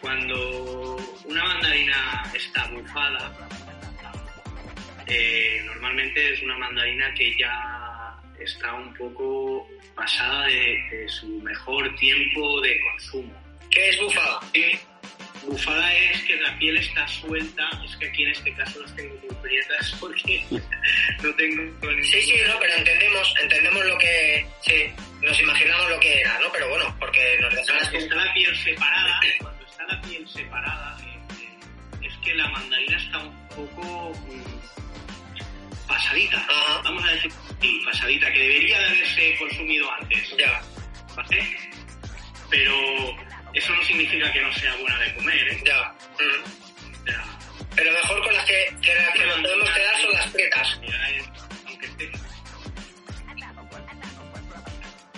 cuando 0.00 0.96
una 1.24 1.44
mandarina 1.44 2.22
está 2.34 2.66
bufada, 2.68 3.48
eh, 5.06 5.62
normalmente 5.66 6.32
es 6.32 6.42
una 6.42 6.58
mandarina 6.58 7.12
que 7.14 7.36
ya 7.38 8.14
está 8.38 8.74
un 8.74 8.92
poco 8.94 9.66
pasada 9.94 10.46
de, 10.46 10.78
de 10.90 11.08
su 11.08 11.26
mejor 11.40 11.94
tiempo 11.96 12.60
de 12.60 12.80
consumo. 12.80 13.32
¿Qué 13.70 13.88
es 13.90 14.00
bufada? 14.00 14.40
Sí, 14.52 14.78
Bufada 15.48 15.94
es 15.94 16.22
que 16.24 16.36
la 16.36 16.58
piel 16.58 16.76
está 16.76 17.08
suelta, 17.08 17.68
es 17.84 17.96
que 17.96 18.06
aquí 18.08 18.22
en 18.22 18.30
este 18.32 18.52
caso 18.54 18.80
las 18.80 18.94
tengo 18.94 19.14
muy 19.14 19.34
prietas 19.42 19.96
porque 19.98 20.44
no 21.22 21.34
tengo... 21.34 21.92
Sí, 22.04 22.22
sí, 22.22 22.34
no, 22.46 22.58
pero 22.60 22.74
entendemos, 22.74 23.34
entendemos 23.42 23.84
lo 23.86 23.98
que... 23.98 24.46
Sí, 24.62 24.84
nos 25.22 25.40
imaginamos 25.40 25.90
lo 25.90 26.00
que 26.00 26.20
era, 26.20 26.38
¿no? 26.40 26.52
Pero 26.52 26.68
bueno, 26.68 26.94
porque 26.98 27.38
nos 27.40 27.54
Está, 27.54 27.72
dejas... 27.72 27.94
está 27.94 28.14
la 28.14 28.34
piel 28.34 28.56
separada, 28.56 29.20
cuando 29.40 29.66
está 29.66 29.86
la 29.86 30.00
piel 30.02 30.28
separada, 30.28 30.98
eh, 31.02 32.06
es 32.06 32.14
que 32.24 32.34
la 32.34 32.48
mandarina 32.50 32.96
está 32.98 33.18
un 33.18 33.48
poco 33.48 34.12
mm, 34.28 35.86
pasadita, 35.88 36.36
Ajá. 36.36 36.82
vamos 36.84 37.04
a 37.04 37.12
decir 37.12 37.32
sí, 37.60 37.82
pasadita, 37.84 38.32
que 38.32 38.38
debería 38.38 38.78
de 38.80 38.84
haberse 38.86 39.36
consumido 39.38 39.90
antes, 39.92 40.36
Ya, 40.38 40.62
¿vale? 41.16 41.56
Pero 42.50 43.16
eso 43.58 43.72
no 43.74 43.84
significa 43.84 44.32
que 44.32 44.40
no 44.40 44.52
sea 44.54 44.74
buena 44.76 44.98
de 45.00 45.14
comer, 45.14 45.48
¿eh? 45.48 45.62
ya. 45.64 45.94
Mm. 46.18 47.02
O 47.02 47.04
sea, 47.06 47.24
Pero 47.76 47.92
mejor 47.92 48.22
con 48.24 48.34
las 48.34 48.44
que, 48.44 48.74
que 48.82 48.94
nos 49.26 49.40
podemos 49.40 49.70
quedar 49.70 49.96
son 50.02 50.12
las 50.12 50.32
ya 50.32 51.84
esté- 51.84 52.10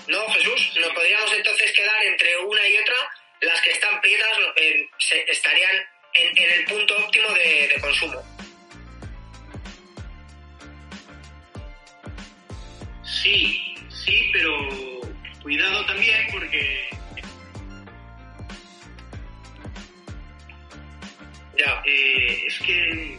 ¿No, 0.09 0.29
Jesús? 0.31 0.73
Nos 0.81 0.93
podríamos 0.93 1.33
entonces 1.33 1.73
quedar 1.73 2.03
entre 2.05 2.37
una 2.39 2.67
y 2.69 2.77
otra 2.79 2.95
las 3.43 3.61
que 3.63 3.71
están 3.71 4.01
prietas 4.01 4.29
eh, 4.57 4.89
se- 4.99 5.25
estarían 5.31 5.77
en, 6.15 6.37
en 6.45 6.53
el 6.59 6.65
punto 6.65 6.97
óptimo 6.99 7.29
de, 7.35 7.69
de 7.69 7.81
consumo. 7.81 8.21
Sí, 13.05 13.75
sí, 14.05 14.31
pero 14.33 14.53
cuidado 15.43 15.85
también 15.87 16.27
porque 16.33 16.90
Ya. 21.65 21.83
eh, 21.85 22.45
es 22.47 22.59
que 22.61 23.19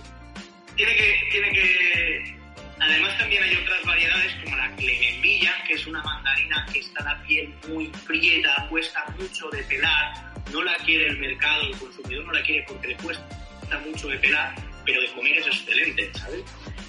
tiene 0.76 0.96
que 0.96 1.28
tiene 1.32 1.52
que 1.52 2.36
además 2.80 3.18
también 3.18 3.44
hay 3.44 3.56
otras 3.56 3.84
variedades 3.84 4.34
como 4.44 4.56
la 4.58 4.76
clemembilla 4.76 5.64
que 5.68 5.74
es 5.74 5.86
una 5.88 6.02
mandarina 6.02 6.66
que 6.74 6.80
está 6.80 7.04
la 7.04 7.22
piel 7.24 7.54
muy 7.68 7.88
prieta 8.08 8.66
cuesta 8.70 9.06
mucho 9.20 9.50
de 9.50 9.62
pelar 9.64 10.14
no 10.52 10.64
la 10.64 10.76
quiere 10.78 11.08
el 11.08 11.18
mercado 11.20 11.62
el 11.64 11.78
consumidor 11.78 12.26
no 12.26 12.32
la 12.34 12.42
quiere 12.42 12.66
porque 12.68 12.88
le 12.88 12.96
cuesta 12.98 13.80
mucho 13.86 14.08
de 14.08 14.18
pelar 14.18 14.56
pero 14.86 15.02
de 15.02 15.12
comer 15.12 15.38
es 15.38 15.48
excelente 15.48 16.12
sabes 16.18 16.44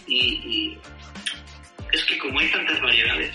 y, 0.07 0.19
y 0.19 0.79
es 1.93 2.05
que 2.07 2.17
como 2.19 2.39
hay 2.41 2.49
tantas 2.51 2.81
variedades 2.81 3.35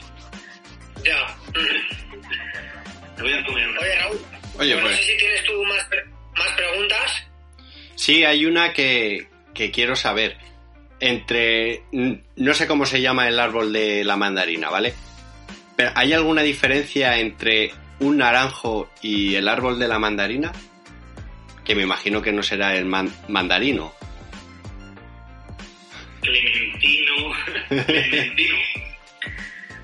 Ya. 1.03 1.37
voy 3.21 3.33
a 3.33 3.45
comer 3.45 3.67
una 3.69 3.79
Oye, 3.79 3.95
Raúl. 3.99 4.19
Oye, 4.59 4.69
yo 4.71 4.79
pues. 4.81 4.91
No 4.91 4.97
sé 4.97 5.03
si 5.03 5.17
tienes 5.17 5.43
tú 5.45 5.63
más, 5.65 5.83
pre- 5.85 6.05
más 6.35 6.51
preguntas. 6.55 7.26
Sí, 7.97 8.23
hay 8.23 8.45
una 8.45 8.71
que, 8.71 9.27
que 9.53 9.71
quiero 9.71 9.95
saber. 9.97 10.37
Entre. 10.99 11.83
No 11.91 12.53
sé 12.53 12.65
cómo 12.67 12.85
se 12.85 13.01
llama 13.01 13.27
el 13.27 13.39
árbol 13.39 13.73
de 13.73 14.03
la 14.05 14.15
mandarina, 14.17 14.69
¿vale? 14.69 14.93
Pero 15.75 15.91
¿hay 15.95 16.13
alguna 16.13 16.41
diferencia 16.41 17.17
entre 17.19 17.71
un 17.99 18.17
naranjo 18.17 18.89
y 19.01 19.35
el 19.35 19.47
árbol 19.47 19.77
de 19.79 19.87
la 19.87 19.99
mandarina? 19.99 20.51
Que 21.65 21.75
me 21.75 21.83
imagino 21.83 22.21
que 22.21 22.31
no 22.31 22.41
será 22.41 22.75
el 22.77 22.85
man- 22.85 23.13
mandarino. 23.27 23.93
Clementino, 26.21 27.13
Clementino. 27.85 28.55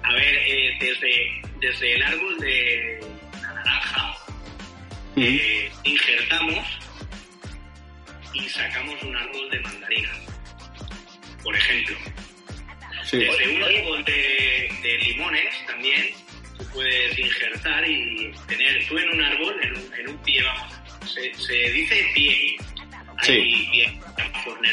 A 0.04 0.14
ver, 0.14 0.36
eh, 0.48 0.78
desde, 0.80 1.42
desde 1.60 1.94
el 1.96 2.04
árbol 2.04 2.38
de 2.40 3.00
la 3.42 3.54
naranja 3.54 4.16
eh, 5.16 5.72
injertamos 5.84 6.66
y 8.34 8.50
sacamos 8.50 9.02
un 9.04 9.16
árbol 9.16 9.50
de 9.52 9.60
mandarina. 9.62 10.10
Por 11.44 11.56
ejemplo, 11.56 11.96
Sí. 13.04 13.18
desde 13.18 13.56
un 13.56 13.64
árbol 13.64 14.04
de, 14.06 14.70
de 14.82 14.98
limones 15.00 15.66
también 15.68 16.14
tú 16.58 16.66
puedes 16.74 17.20
injertar 17.20 17.88
y 17.90 18.32
tener 18.48 18.88
tú 18.88 18.98
en 18.98 19.10
un 19.10 19.22
árbol, 19.24 19.60
en 19.62 19.78
un, 19.78 19.94
en 19.96 20.10
un 20.10 20.18
pie, 20.24 20.42
vamos, 20.42 20.74
se, 21.14 21.34
se 21.36 21.54
dice 21.72 22.12
pie. 22.16 22.56
Hay 23.18 23.26
Sí. 23.28 23.68
pie, 23.72 24.00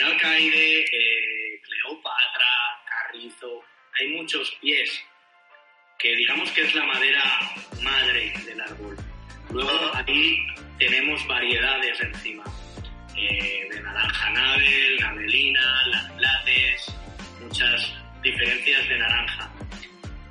alcaide, 0.05 0.81
eh, 0.85 1.61
Cleopatra, 1.63 2.47
Carrizo, 2.89 3.63
hay 3.99 4.09
muchos 4.09 4.51
pies 4.61 5.03
que 5.99 6.15
digamos 6.17 6.51
que 6.53 6.63
es 6.63 6.75
la 6.75 6.85
madera 6.85 7.23
madre 7.83 8.33
del 8.47 8.61
árbol. 8.61 8.97
Luego 9.51 9.91
ahí 9.95 10.39
tenemos 10.79 11.27
variedades 11.27 12.01
encima, 12.01 12.45
de 13.27 13.81
naranja 13.83 14.31
navel, 14.31 14.97
navelina, 15.01 16.11
lates, 16.19 16.95
muchas 17.41 17.93
diferencias 18.23 18.89
de 18.89 18.99
naranja. 18.99 19.51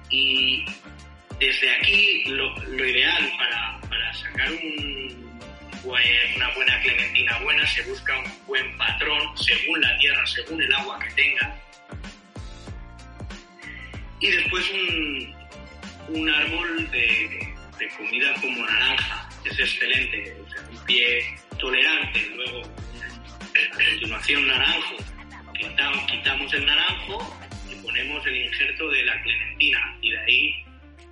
Y 0.09 0.65
desde 1.39 1.75
aquí 1.75 2.23
lo, 2.27 2.55
lo 2.55 2.85
ideal 2.85 3.31
para, 3.37 3.81
para 3.89 4.13
sacar 4.13 4.51
un 4.51 5.29
una 5.83 6.49
buena 6.55 6.81
clementina 6.81 7.39
buena 7.39 7.65
se 7.67 7.81
busca 7.83 8.17
un 8.19 8.45
buen 8.45 8.77
patrón 8.77 9.37
según 9.37 9.81
la 9.81 9.97
tierra, 9.97 10.25
según 10.27 10.61
el 10.61 10.73
agua 10.73 10.99
que 10.99 11.09
tenga. 11.11 11.55
Y 14.19 14.27
después 14.27 14.69
un, 14.69 15.35
un 16.09 16.29
árbol 16.29 16.91
de, 16.91 17.55
de 17.79 17.89
comida 17.89 18.33
como 18.41 18.65
naranja, 18.65 19.29
es 19.45 19.59
excelente, 19.59 20.35
o 20.39 20.71
un 20.71 20.85
pie 20.85 21.39
tolerante, 21.59 22.19
luego 22.35 22.61
a 22.63 23.83
continuación 23.89 24.47
naranjo, 24.47 24.95
quitamos, 26.07 26.53
el 26.53 26.65
naranjo 26.65 27.39
y 27.69 27.75
ponemos 27.83 28.25
el 28.25 28.35
injerto 28.37 28.89
de 28.89 29.03
la 29.03 29.21
clementina 29.21 29.97
y 30.01 30.11
de 30.11 30.19
ahí 30.19 30.65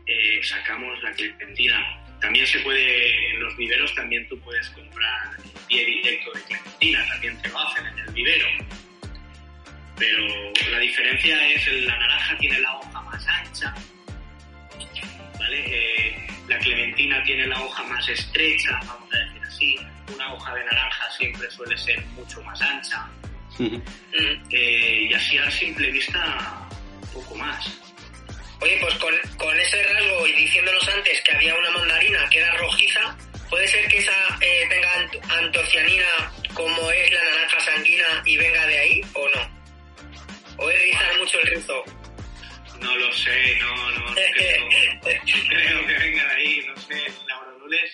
eh, 0.08 0.40
sacamos 0.44 1.02
la 1.04 1.12
clementina. 1.12 2.04
También 2.22 2.48
se 2.48 2.60
puede, 2.60 3.30
en 3.32 3.40
los 3.42 3.56
viveros 3.58 3.94
también 3.94 4.28
tú 4.28 4.40
puedes 4.40 4.68
comprar 4.72 5.38
pie 5.68 5.86
directo 5.86 6.32
de 6.34 6.42
clementina, 6.44 7.06
también 7.08 7.42
te 7.42 7.50
lo 7.50 7.60
hacen 7.60 7.86
en 7.86 8.00
el 8.00 8.14
vivero. 8.14 8.48
Pero 9.98 10.28
la 10.72 10.80
diferencia 10.80 11.48
es 11.54 11.68
el- 11.68 11.86
la 11.88 11.98
naranja 11.98 12.38
tiene 12.38 12.60
la 12.60 12.76
hoja 12.78 13.02
más 13.02 13.28
ancha, 13.28 13.74
¿vale? 15.40 15.64
Eh, 15.68 16.28
la 16.48 16.58
clementina 16.60 17.24
tiene 17.24 17.48
la 17.48 17.62
hoja 17.62 17.84
más 17.84 18.08
estrecha, 18.08 18.80
vamos 18.86 19.10
a 19.14 19.18
decir 19.18 19.42
así. 19.44 19.76
Una 20.14 20.34
hoja 20.34 20.54
de 20.56 20.64
naranja 20.66 21.12
siempre 21.12 21.50
suele 21.52 21.78
ser 21.78 22.00
mucho 22.08 22.42
más 22.44 22.62
ancha. 22.62 23.08
Mm. 23.60 23.78
Eh, 24.52 25.08
y 25.10 25.14
así 25.14 25.38
a 25.38 25.50
simple 25.52 25.92
vista, 25.92 26.68
un 27.02 27.10
poco 27.10 27.36
más. 27.36 27.66
Oye, 28.62 28.78
pues 28.82 28.94
con, 28.96 29.14
con 29.38 29.60
ese 29.60 29.84
rasgo 29.84 30.28
y 30.28 30.34
diciéndonos 30.34 30.88
antes 30.90 31.22
que 31.22 31.36
había 31.36 31.56
una 31.56 31.72
mandarina 31.72 32.28
que 32.30 32.40
era 32.40 32.52
rojiza, 32.58 33.16
¿puede 33.50 33.68
ser 33.68 33.88
que 33.88 33.98
esa 34.00 34.12
eh, 34.42 34.66
tenga 34.70 34.96
ant- 34.96 35.32
antocianina 35.40 36.06
como 36.54 36.90
es 36.92 37.12
la 37.12 37.24
naranja 37.24 37.60
sanguina 37.60 38.06
y 38.26 38.38
venga 38.38 38.66
de 38.66 38.80
ahí 38.80 39.02
o 39.14 39.30
no? 39.30 39.58
¿O 40.58 40.70
es 40.72 40.82
rizar 40.82 41.18
mucho 41.20 41.40
el 41.42 41.48
rizo? 41.56 41.84
No 42.82 42.96
lo 42.96 43.12
sé, 43.14 43.58
no, 43.60 43.92
no, 43.92 44.00
no 44.10 44.16
creo, 44.34 44.68
creo 45.50 45.88
que 45.88 45.94
venga 45.94 46.26
de 46.28 46.34
ahí, 46.36 46.62
no 46.68 46.82
sé. 46.82 47.04
La 47.28 47.40
Oronules, 47.40 47.92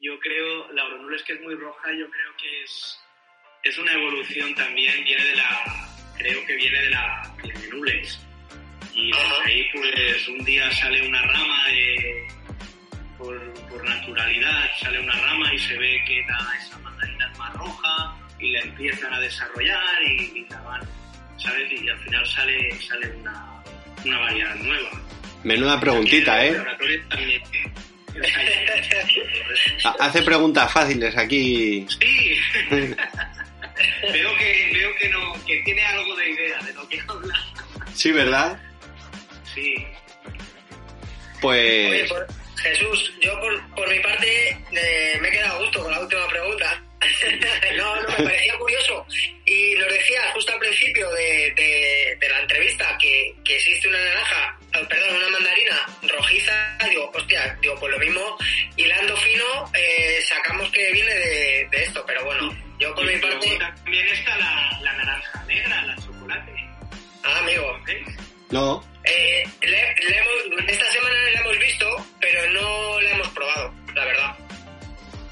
yo 0.00 0.18
creo, 0.20 0.72
la 0.72 0.84
Oronules 0.84 1.22
que 1.24 1.32
es 1.34 1.40
muy 1.40 1.54
roja, 1.54 1.90
yo 1.92 2.08
creo 2.10 2.36
que 2.40 2.62
es, 2.62 2.98
es 3.64 3.78
una 3.78 3.92
evolución 3.92 4.54
también, 4.54 5.04
viene 5.04 5.24
de 5.24 5.36
la, 5.36 5.88
creo 6.16 6.46
que 6.46 6.56
viene 6.56 6.80
de 6.82 6.90
la 6.90 7.34
Clemenules. 7.38 8.20
Y 8.94 9.12
Ajá. 9.12 9.34
ahí, 9.44 9.66
pues, 9.72 10.28
un 10.28 10.44
día 10.44 10.70
sale 10.72 11.06
una 11.06 11.22
rama 11.22 11.68
de, 11.68 12.28
por, 13.16 13.54
por 13.68 13.84
naturalidad, 13.84 14.70
sale 14.80 15.00
una 15.00 15.14
rama 15.14 15.52
y 15.54 15.58
se 15.58 15.76
ve 15.76 16.02
que 16.06 16.24
la, 16.28 16.56
esa 16.60 16.78
mandarina 16.78 17.30
es 17.32 17.38
más 17.38 17.52
roja 17.54 18.16
y 18.38 18.50
la 18.52 18.60
empiezan 18.60 19.12
a 19.12 19.20
desarrollar 19.20 20.02
y, 20.02 20.38
y 20.38 20.46
la 20.48 20.60
van, 20.62 20.88
¿sabes? 21.38 21.70
Y 21.72 21.88
al 21.88 21.98
final 21.98 22.26
sale, 22.26 22.80
sale 22.80 23.10
una, 23.16 23.62
una 24.04 24.18
variedad 24.20 24.54
nueva. 24.56 24.90
Menuda 25.44 25.80
preguntita, 25.80 26.44
¿eh? 26.44 26.56
Ha- 29.84 29.96
Hace 30.00 30.22
preguntas 30.22 30.72
fáciles 30.72 31.16
aquí. 31.16 31.86
Sí. 32.00 32.36
veo 34.12 34.36
que 34.36 34.70
veo 34.74 34.94
que 34.96 35.08
no 35.10 35.32
que 35.44 35.56
tiene 35.64 35.84
algo 35.84 36.16
de 36.16 36.30
idea 36.30 36.58
de 36.62 36.72
lo 36.74 36.88
que 36.88 37.00
habla. 37.08 37.34
Sí, 37.94 38.12
¿verdad? 38.12 38.58
Sí. 39.54 39.74
Oye, 41.42 41.88
Pues. 42.00 42.08
por- 42.10 42.26
Jesús, 42.58 43.12
yo 43.22 43.38
por, 43.40 43.70
por 43.76 43.88
mi 43.88 44.00
parte 44.00 44.48
eh, 44.72 45.18
me 45.20 45.28
he 45.28 45.30
quedado 45.30 45.54
a 45.54 45.58
gusto 45.62 45.80
con 45.82 45.92
la 45.92 46.00
última 46.00 46.26
pregunta. 46.26 46.82
no, 47.76 48.02
no, 48.02 48.08
me 48.18 48.24
parecía 48.24 48.58
curioso. 48.58 49.06
Y 49.46 49.74
nos 49.76 49.92
decías 49.92 50.26
justo 50.34 50.52
al 50.52 50.58
principio 50.58 51.08
de, 51.12 51.52
de- 51.56 52.16
de 52.20 52.28
la 52.28 52.40
entrevista 52.40 52.98
que, 53.00 53.32
que 53.44 53.54
existe 53.56 53.86
una 53.88 54.00
naranja, 54.00 54.57
perdón, 54.86 55.16
una 55.16 55.28
mandarina 55.30 55.86
rojiza. 56.02 56.78
Digo, 56.88 57.10
hostia, 57.14 57.56
digo, 57.60 57.74
pues 57.80 57.92
lo 57.92 57.98
mismo, 57.98 58.36
hilando 58.76 59.16
fino, 59.16 59.44
eh, 59.74 60.20
sacamos 60.26 60.70
que 60.70 60.92
viene 60.92 61.14
de, 61.14 61.68
de 61.70 61.82
esto. 61.84 62.04
Pero 62.06 62.24
bueno, 62.24 62.56
yo 62.78 62.94
por 62.94 63.04
Y 63.10 63.14
mi 63.14 63.20
parte. 63.20 63.58
también 63.58 64.06
está 64.08 64.36
la, 64.38 64.78
la 64.82 64.92
naranja 64.92 65.44
negra, 65.46 65.82
la 65.82 65.96
chocolate. 65.96 66.52
Ah, 67.24 67.38
amigo. 67.40 67.78
No. 68.50 68.84
Eh, 69.04 69.44
le- 69.62 69.94
le 70.08 70.18
hemos- 70.18 70.68
esta 70.70 70.90
semana 70.92 71.14
la 71.34 71.40
hemos 71.40 71.58
visto, 71.58 72.06
pero 72.20 72.50
no 72.52 73.00
la 73.00 73.10
hemos 73.10 73.28
probado, 73.28 73.74
la 73.94 74.04
verdad. 74.04 74.36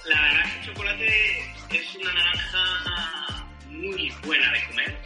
La 0.06 0.20
naranja 0.20 0.62
chocolate 0.64 1.38
es 1.72 1.94
una 1.96 2.12
naranja 2.12 3.46
muy 3.68 4.10
buena 4.24 4.52
de 4.52 4.64
comer. 4.66 4.96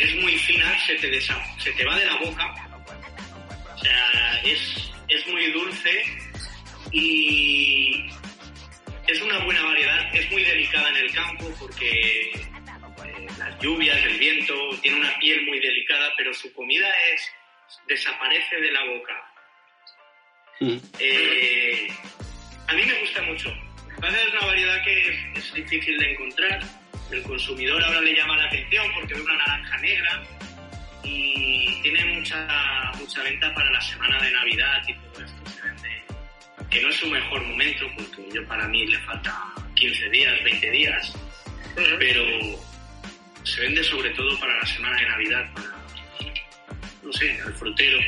Es 0.00 0.14
muy 0.16 0.36
fina, 0.38 0.78
se 0.86 0.94
te, 0.96 1.10
desa- 1.10 1.42
se 1.58 1.70
te 1.72 1.84
va 1.84 1.96
de 1.98 2.04
la 2.06 2.16
boca. 2.16 2.65
Sea, 3.86 4.40
es, 4.42 4.90
es 5.08 5.26
muy 5.28 5.52
dulce 5.52 6.04
y 6.90 8.06
es 9.06 9.20
una 9.22 9.38
buena 9.44 9.62
variedad. 9.62 10.14
Es 10.14 10.28
muy 10.30 10.42
delicada 10.42 10.88
en 10.88 10.96
el 10.96 11.12
campo 11.12 11.54
porque 11.60 12.32
eh, 12.32 13.26
las 13.38 13.60
lluvias, 13.60 13.96
el 14.04 14.18
viento, 14.18 14.54
tiene 14.82 14.98
una 14.98 15.16
piel 15.18 15.46
muy 15.46 15.60
delicada, 15.60 16.12
pero 16.16 16.34
su 16.34 16.52
comida 16.52 16.88
es 17.12 17.30
desaparece 17.86 18.56
de 18.56 18.72
la 18.72 18.84
boca. 18.86 19.32
Mm. 20.60 20.76
Eh, 20.98 21.88
a 22.66 22.72
mí 22.72 22.82
me 22.84 23.00
gusta 23.00 23.22
mucho. 23.22 23.48
Es 23.48 24.32
una 24.32 24.46
variedad 24.46 24.82
que 24.82 25.32
es, 25.34 25.54
difícil 25.54 25.96
de 25.96 26.10
encontrar. 26.12 26.60
El 27.12 27.22
consumidor 27.22 27.82
ahora 27.84 28.00
le 28.00 28.16
llama 28.16 28.36
la 28.36 28.46
atención 28.46 28.84
porque 28.94 29.14
ve 29.14 29.22
una 29.22 29.36
naranja 29.36 29.78
negra 29.78 30.24
y 31.06 31.82
tiene 31.82 32.04
mucha 32.16 32.92
mucha 32.98 33.22
venta 33.22 33.52
para 33.54 33.70
la 33.70 33.80
semana 33.80 34.20
de 34.20 34.30
Navidad 34.32 34.82
y 34.88 34.94
todo 34.94 35.24
esto 35.24 35.50
se 35.50 35.62
vende. 35.62 36.02
Que 36.70 36.82
no 36.82 36.88
es 36.88 36.96
su 36.96 37.06
mejor 37.06 37.42
momento 37.44 37.86
porque 37.96 38.28
yo 38.34 38.46
para 38.46 38.66
mí 38.68 38.86
le 38.86 38.98
falta 39.00 39.54
15 39.74 40.10
días, 40.10 40.44
20 40.44 40.70
días, 40.70 41.12
pero 41.98 42.24
se 43.44 43.60
vende 43.60 43.84
sobre 43.84 44.10
todo 44.10 44.38
para 44.40 44.56
la 44.56 44.66
semana 44.66 44.96
de 44.96 45.08
Navidad, 45.08 45.52
para, 45.54 45.68
no 47.02 47.12
sé, 47.12 47.30
el 47.30 47.54
frutero, 47.54 47.98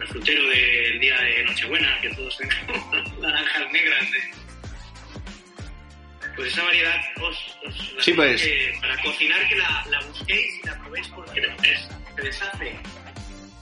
el 0.00 0.08
frutero 0.08 0.48
del 0.48 1.00
día 1.00 1.20
de 1.20 1.44
Nochebuena, 1.44 2.00
que 2.00 2.10
todos 2.10 2.36
tenemos 2.38 3.18
naranjas 3.20 3.72
negras. 3.72 4.08
Pues 6.36 6.52
esa 6.52 6.64
variedad 6.64 7.00
os, 7.20 7.58
os 7.66 7.92
la 7.94 8.02
Sí, 8.02 8.12
pues. 8.14 8.42
que- 8.42 8.72
para 8.80 8.96
cocinar 9.02 9.48
que 9.48 9.56
la, 9.56 9.84
la 9.90 10.00
busquéis 10.06 10.60
y 10.62 10.66
la 10.66 10.78
probéis 10.78 11.08
porque 11.08 11.40
es- 11.62 11.88
se 12.16 12.22
deshace. 12.22 12.78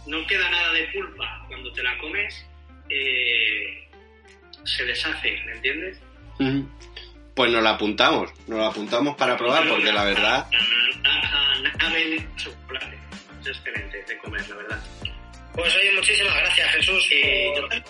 No 0.07 0.27
queda 0.27 0.49
nada 0.51 0.73
de 0.73 0.85
pulpa 0.89 1.45
cuando 1.49 1.73
te 1.73 1.83
la 1.83 1.97
comes, 1.99 2.47
eh, 2.89 3.89
se 4.65 4.85
deshace, 4.85 5.41
¿me 5.47 5.53
entiendes? 5.53 5.99
Pues 7.35 7.51
nos 7.53 7.63
la 7.63 7.71
apuntamos, 7.71 8.31
nos 8.47 8.59
la 8.59 8.69
apuntamos 8.69 9.17
para 9.17 9.37
probar 9.37 9.69
porque 9.69 9.93
la 9.93 10.05
verdad... 10.05 10.47
Nave 11.79 12.27
chocolate. 12.37 12.99
Es 13.41 13.47
excelente 13.49 14.03
de 14.05 14.19
comer, 14.19 14.49
la 14.49 14.57
verdad. 14.57 14.85
Pues 15.55 15.75
oye, 15.77 15.93
muchísimas 15.93 16.35
gracias, 16.37 16.71
Jesús. 16.75 17.09
Por- 17.55 17.85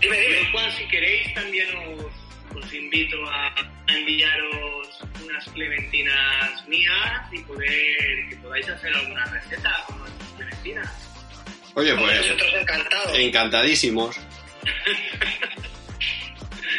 Dime, 0.00 0.18
dime. 0.20 0.50
Juan, 0.52 0.70
si 0.72 0.84
queréis, 0.88 1.32
también 1.34 1.66
os 1.76 2.05
invito 2.76 3.16
a, 3.30 3.54
enviaros 3.88 4.98
unas 5.24 5.44
clementinas 5.50 6.66
mías 6.68 7.32
y 7.32 7.38
poder 7.42 8.28
que 8.28 8.36
podáis 8.42 8.68
hacer 8.68 8.94
alguna 8.94 9.24
receta 9.26 9.84
con 9.86 9.98
nuestras 9.98 10.28
clementinas. 10.36 10.88
Oye, 11.74 11.94
pues 11.94 12.16
Nosotros 12.20 12.54
encantados. 12.60 13.18
encantadísimos. 13.18 14.16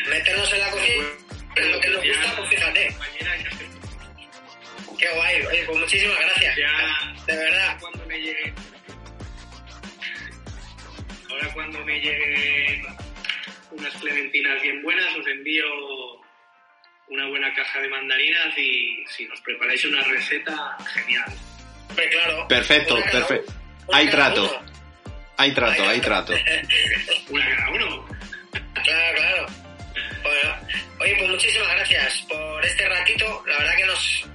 Meternos 0.10 0.54
en 0.54 0.60
la 0.60 0.70
cocina, 0.72 1.04
lo 1.72 1.80
que 1.82 1.90
nos 1.90 2.06
gusta, 2.06 2.36
pues 2.38 2.50
fíjate. 2.50 2.96
Qué 4.98 5.10
guay. 5.16 5.42
Oye, 5.46 5.64
pues 5.66 5.80
muchísimas 5.80 6.18
gracias. 6.20 6.56
ya 6.58 7.14
De 7.28 7.36
verdad. 7.36 7.78
cuando 7.80 8.06
me 8.08 8.20
llegue 8.20 8.54
ahora 11.30 11.54
cuando 11.54 11.86
me 11.86 12.00
lleguen 12.00 12.86
unas 13.72 13.94
clementinas 13.96 14.62
bien 14.62 14.82
buenas 14.82 15.16
os 15.16 15.28
envío 15.28 15.66
una 17.10 17.28
buena 17.30 17.54
caja 17.54 17.80
de 17.82 17.90
mandarinas 17.90 18.58
y 18.58 19.04
si 19.08 19.26
nos 19.26 19.40
preparáis 19.42 19.84
una 19.86 20.02
receta 20.04 20.78
genial 20.94 21.34
Hombre, 21.90 22.10
claro. 22.10 22.48
Perfecto, 22.50 22.96
perfecto. 23.12 23.54
Hay 23.94 24.10
trato. 24.10 24.62
Hay 25.38 25.52
trato, 25.54 25.88
hay 25.88 26.02
trato. 26.02 26.34
una 27.30 27.56
cada 27.56 27.70
uno 27.72 28.06
Claro, 28.84 29.18
claro. 29.18 29.46
Oye, 31.00 31.16
pues 31.16 31.30
muchísimas 31.30 31.70
gracias 31.76 32.26
por 32.28 32.66
este 32.66 32.88
ratito. 32.90 33.44
La 33.46 33.58
verdad 33.60 33.76
que 33.78 33.86
nos 33.86 34.26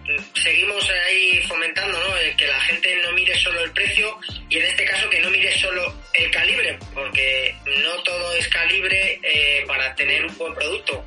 seguimos 0.42 0.90
ahí 0.90 1.42
fomentando, 1.48 1.98
¿no? 1.98 2.16
El 2.18 2.36
que 2.36 2.46
la 2.46 2.60
gente 2.60 2.96
no 3.02 3.12
mire 3.12 3.34
solo 3.36 3.64
el 3.64 3.72
precio 3.72 4.18
y 4.48 4.58
en 4.58 4.66
este 4.66 4.84
caso 4.84 5.10
que 5.10 5.20
no 5.20 5.30
mire 5.30 5.58
solo 5.58 5.94
el 6.14 6.30
calibre, 6.30 6.78
porque 6.94 7.56
no 7.66 8.02
todo 8.04 8.34
es 8.36 8.48
calibre 8.48 9.20
eh, 9.22 9.64
para 9.66 9.94
tener 9.94 10.24
un 10.24 10.36
buen 10.38 10.54
producto. 10.54 11.04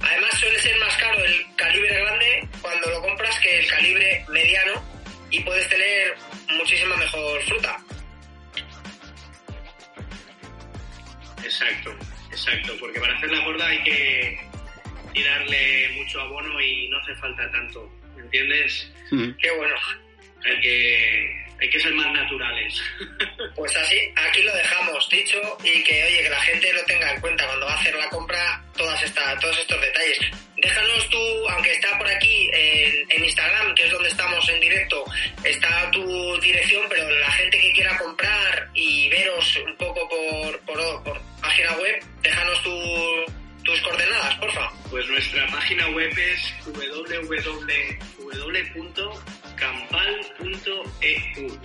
Además 0.00 0.38
suele 0.38 0.58
ser 0.58 0.76
más 0.78 0.96
caro 0.98 1.24
el 1.24 1.46
calibre 1.56 2.00
grande 2.00 2.48
cuando 2.60 2.90
lo 2.90 3.00
compras 3.02 3.38
que 3.40 3.58
el 3.60 3.66
calibre 3.66 4.24
mediano 4.28 4.84
y 5.30 5.40
puedes 5.40 5.68
tener 5.68 6.14
muchísima 6.50 6.96
mejor 6.96 7.42
fruta. 7.44 7.78
exacto 11.48 12.17
exacto 12.38 12.76
porque 12.78 13.00
para 13.00 13.16
hacer 13.16 13.30
la 13.30 13.44
gorda 13.44 13.66
hay 13.66 13.82
que 13.82 14.40
tirarle 15.12 15.88
mucho 15.96 16.20
abono 16.20 16.60
y 16.60 16.88
no 16.88 16.98
hace 16.98 17.14
falta 17.16 17.50
tanto 17.50 17.90
¿me 18.16 18.22
entiendes? 18.22 18.90
Ujú. 19.10 19.34
Qué 19.38 19.50
bueno. 19.52 19.74
hay 20.44 20.60
que 20.60 21.48
hay 21.60 21.70
que 21.70 21.80
ser 21.80 21.92
más 21.94 22.12
naturales 22.12 22.80
Pues 23.56 23.76
así, 23.76 23.98
aquí 24.14 24.42
lo 24.42 24.54
dejamos 24.54 25.08
dicho 25.08 25.40
y 25.64 25.82
que 25.82 26.04
oye 26.04 26.22
que 26.22 26.30
la 26.30 26.40
gente 26.42 26.72
lo 26.72 26.84
tenga 26.84 27.12
en 27.12 27.20
cuenta 27.20 27.46
cuando 27.46 27.66
va 27.66 27.72
a 27.72 27.80
hacer 27.80 27.94
la 27.94 28.08
compra 28.10 28.64
todas 28.76 29.02
esta, 29.02 29.36
todos 29.40 29.58
estos 29.58 29.80
detalles. 29.80 30.30
Déjanos 30.56 31.08
tú, 31.10 31.48
aunque 31.48 31.72
está 31.72 31.98
por 31.98 32.08
aquí 32.08 32.48
en, 32.52 33.10
en 33.10 33.24
Instagram, 33.24 33.74
que 33.74 33.86
es 33.86 33.92
donde 33.92 34.08
estamos 34.08 34.48
en 34.48 34.60
directo, 34.60 35.04
está 35.44 35.90
tu 35.90 36.40
dirección, 36.40 36.86
pero 36.88 37.10
la 37.10 37.30
gente 37.32 37.58
que 37.58 37.72
quiera 37.72 37.98
comprar 37.98 38.68
y 38.74 39.08
veros 39.08 39.56
un 39.56 39.76
poco 39.76 40.08
por, 40.08 40.60
por, 40.60 41.02
por 41.04 41.27
página 41.40 41.72
web, 41.78 42.04
déjanos 42.22 42.62
tu- 42.62 43.24
tus 43.64 43.80
coordenadas, 43.82 44.34
porfa. 44.36 44.70
Pues 44.90 45.06
nuestra 45.08 45.46
página 45.48 45.88
web 45.90 46.12
es 46.18 46.54
www.campal.eu 50.48 51.58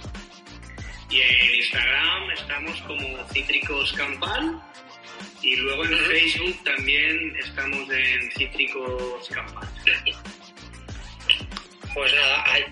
y 1.10 1.22
en 1.22 1.56
Instagram 1.56 2.32
estamos 2.32 2.82
como 2.82 3.28
Cítricos 3.30 3.94
Campal 3.94 4.62
y 5.42 5.56
luego 5.58 5.84
en. 5.86 5.98
Facebook 6.06 6.64
también 6.64 7.36
estamos 7.38 7.90
en 7.92 8.32
Cítricos 8.32 9.30
Campal. 9.30 9.68
Pues 11.94 12.14
nada, 12.14 12.44
ahí, 12.52 12.64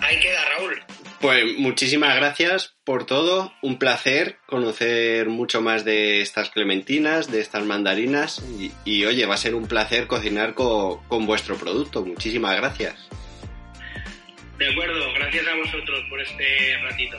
ahí 0.00 0.20
queda 0.20 0.44
Raúl. 0.56 0.80
Pues 1.22 1.56
muchísimas 1.56 2.16
gracias 2.16 2.74
por 2.84 3.06
todo. 3.06 3.54
Un 3.62 3.78
placer 3.78 4.38
conocer 4.46 5.28
mucho 5.28 5.60
más 5.62 5.84
de 5.84 6.20
estas 6.20 6.50
clementinas, 6.50 7.30
de 7.30 7.40
estas 7.40 7.64
mandarinas. 7.64 8.42
Y, 8.58 8.72
y, 8.84 9.04
oye, 9.04 9.24
va 9.26 9.34
a 9.34 9.38
ser 9.38 9.54
un 9.54 9.68
placer 9.68 10.08
cocinar 10.08 10.54
co- 10.54 11.00
con 11.06 11.24
vuestro 11.24 11.54
producto. 11.56 12.04
Muchísimas 12.04 12.56
gracias. 12.56 13.08
De 14.58 14.68
acuerdo, 14.70 15.12
gracias 15.14 15.46
a 15.46 15.54
vosotros 15.54 16.00
por 16.10 16.20
este 16.20 16.76
ratito. 16.82 17.16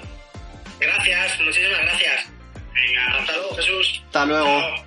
Gracias, 0.81 1.39
muchísimas 1.39 1.79
gracias. 1.79 2.29
Venga, 2.73 3.17
Hasta 3.19 3.37
luego, 3.37 3.55
Jesús. 3.55 4.01
Hasta 4.07 4.25
luego. 4.25 4.45
Chao. 4.45 4.85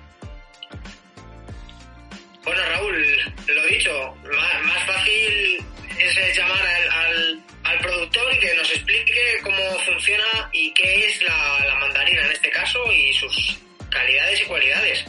Bueno, 2.43 2.61
Raúl, 2.69 3.35
lo 3.47 3.65
dicho, 3.67 4.15
más, 4.23 4.63
más 4.63 4.83
fácil 4.85 5.65
es 5.99 6.37
llamar 6.37 6.61
al, 6.65 6.89
al, 6.91 7.43
al 7.67 7.79
productor 7.79 8.33
y 8.33 8.39
que 8.39 8.55
nos 8.55 8.71
explique 8.71 9.39
cómo 9.43 9.57
funciona 9.85 10.49
y 10.53 10.73
qué 10.73 11.05
es 11.05 11.21
la, 11.23 11.65
la 11.65 11.75
mandarina 11.75 12.25
en 12.25 12.31
este 12.31 12.49
caso 12.49 12.79
y 12.91 13.13
sus 13.13 13.57
calidades 13.89 14.41
y 14.41 14.45
cualidades. 14.45 15.05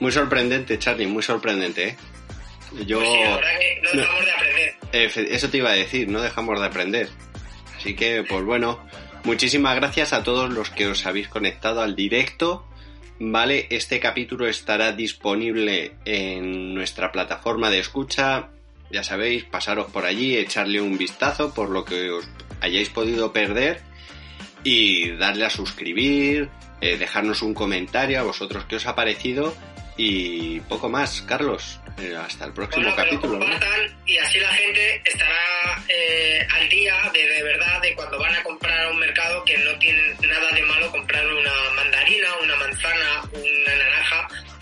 Muy 0.00 0.12
sorprendente, 0.12 0.78
Charlie, 0.78 1.06
muy 1.06 1.22
sorprendente, 1.22 1.88
¿eh? 1.88 1.96
Yo... 2.84 2.98
Pues 2.98 3.10
sí, 3.10 3.20
la 3.22 3.36
verdad 3.36 3.58
que 3.58 3.80
no 3.82 3.94
no. 3.94 4.00
dejamos 4.00 4.24
de 4.24 4.32
aprender. 4.32 4.74
Eso 5.32 5.50
te 5.50 5.56
iba 5.56 5.70
a 5.70 5.74
decir, 5.74 6.08
no 6.08 6.20
dejamos 6.20 6.60
de 6.60 6.66
aprender. 6.66 7.08
Así 7.76 7.94
que, 7.94 8.22
pues 8.22 8.44
bueno, 8.44 8.86
muchísimas 9.24 9.76
gracias 9.76 10.12
a 10.12 10.22
todos 10.22 10.50
los 10.50 10.70
que 10.70 10.86
os 10.86 11.06
habéis 11.06 11.28
conectado 11.28 11.80
al 11.82 11.96
directo. 11.96 12.66
Vale, 13.18 13.66
este 13.70 13.98
capítulo 13.98 14.46
estará 14.46 14.92
disponible 14.92 15.92
en 16.04 16.74
nuestra 16.74 17.12
plataforma 17.12 17.70
de 17.70 17.78
escucha. 17.78 18.50
Ya 18.90 19.02
sabéis, 19.02 19.44
pasaros 19.44 19.90
por 19.90 20.06
allí, 20.06 20.36
echarle 20.36 20.80
un 20.80 20.96
vistazo 20.96 21.52
por 21.52 21.70
lo 21.70 21.84
que 21.84 22.10
os 22.10 22.28
hayáis 22.60 22.88
podido 22.88 23.32
perder 23.32 23.80
y 24.64 25.10
darle 25.16 25.44
a 25.44 25.50
suscribir, 25.50 26.48
eh, 26.80 26.96
dejarnos 26.96 27.42
un 27.42 27.54
comentario 27.54 28.20
a 28.20 28.22
vosotros 28.22 28.64
qué 28.68 28.76
os 28.76 28.86
ha 28.86 28.94
parecido 28.94 29.54
y 29.96 30.60
poco 30.60 30.88
más, 30.88 31.22
Carlos. 31.22 31.80
Eh, 31.98 32.14
hasta 32.14 32.44
el 32.44 32.52
próximo 32.52 32.82
Bueno, 32.90 32.96
capítulo. 32.96 33.40
y 34.04 34.18
así 34.18 34.38
la 34.38 34.52
gente 34.52 35.00
estará 35.02 35.82
eh, 35.88 36.46
al 36.52 36.68
día 36.68 36.94
de, 37.10 37.26
de 37.26 37.42
verdad 37.42 37.80
de 37.80 37.94
cuando 37.94 38.18
van 38.18 38.36
a 38.36 38.42
comprar 38.42 38.84
a 38.84 38.90
un 38.90 38.98
mercado 38.98 39.42
que 39.44 39.56
no 39.56 39.78
tienen 39.78 40.14
nada 40.28 40.50
de 40.54 40.60
malo 40.62 40.90
comprar 40.90 41.26
una 41.26 41.52
mandarina, 41.74 42.28
una 42.42 42.54
manzana, 42.56 43.22
una 43.32 43.74
naranja 43.76 44.05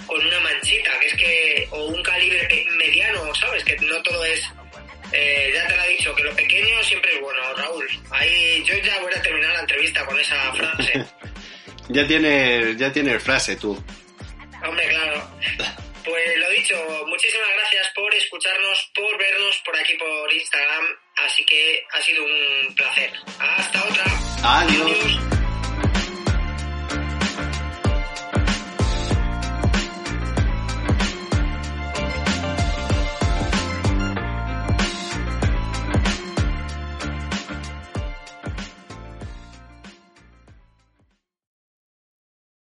con 0.06 0.24
una 0.24 0.40
manchita, 0.40 0.98
que 1.00 1.06
es 1.06 1.14
que, 1.14 1.68
o 1.70 1.86
un 1.86 2.02
calibre 2.02 2.66
mediano, 2.76 3.34
¿sabes? 3.34 3.64
Que 3.64 3.76
no 3.76 4.02
todo 4.02 4.24
es, 4.24 4.42
eh, 5.12 5.52
ya 5.54 5.66
te 5.66 5.76
lo 5.76 5.82
he 5.82 5.88
dicho, 5.88 6.14
que 6.14 6.24
lo 6.24 6.34
pequeño 6.34 6.82
siempre 6.82 7.14
es 7.14 7.20
bueno, 7.20 7.40
Raúl. 7.56 7.88
Ahí 8.10 8.62
yo 8.64 8.74
ya 8.78 9.00
voy 9.00 9.12
a 9.14 9.22
terminar 9.22 9.52
la 9.52 9.60
entrevista 9.60 10.04
con 10.06 10.18
esa 10.18 10.52
frase. 10.52 11.04
Ya 11.90 12.06
tienes, 12.06 12.78
ya 12.78 12.90
tienes 12.90 13.22
frase 13.22 13.56
tú. 13.56 13.72
Hombre, 14.66 14.88
claro. 14.88 15.30
Pues 16.04 16.38
lo 16.38 16.50
dicho, 16.50 16.76
muchísimas 17.06 17.48
gracias 17.56 17.88
por 17.94 18.14
escucharnos, 18.14 18.90
por 18.94 19.18
vernos 19.18 19.62
por 19.64 19.76
aquí 19.76 19.94
por 19.94 20.32
Instagram, 20.32 20.84
así 21.16 21.44
que 21.44 21.84
ha 21.92 22.00
sido 22.00 22.24
un 22.24 22.74
placer. 22.74 23.10
Hasta 23.38 23.84
otra. 23.84 24.04
Adiós. 24.42 24.90
Adiós. 24.90 25.43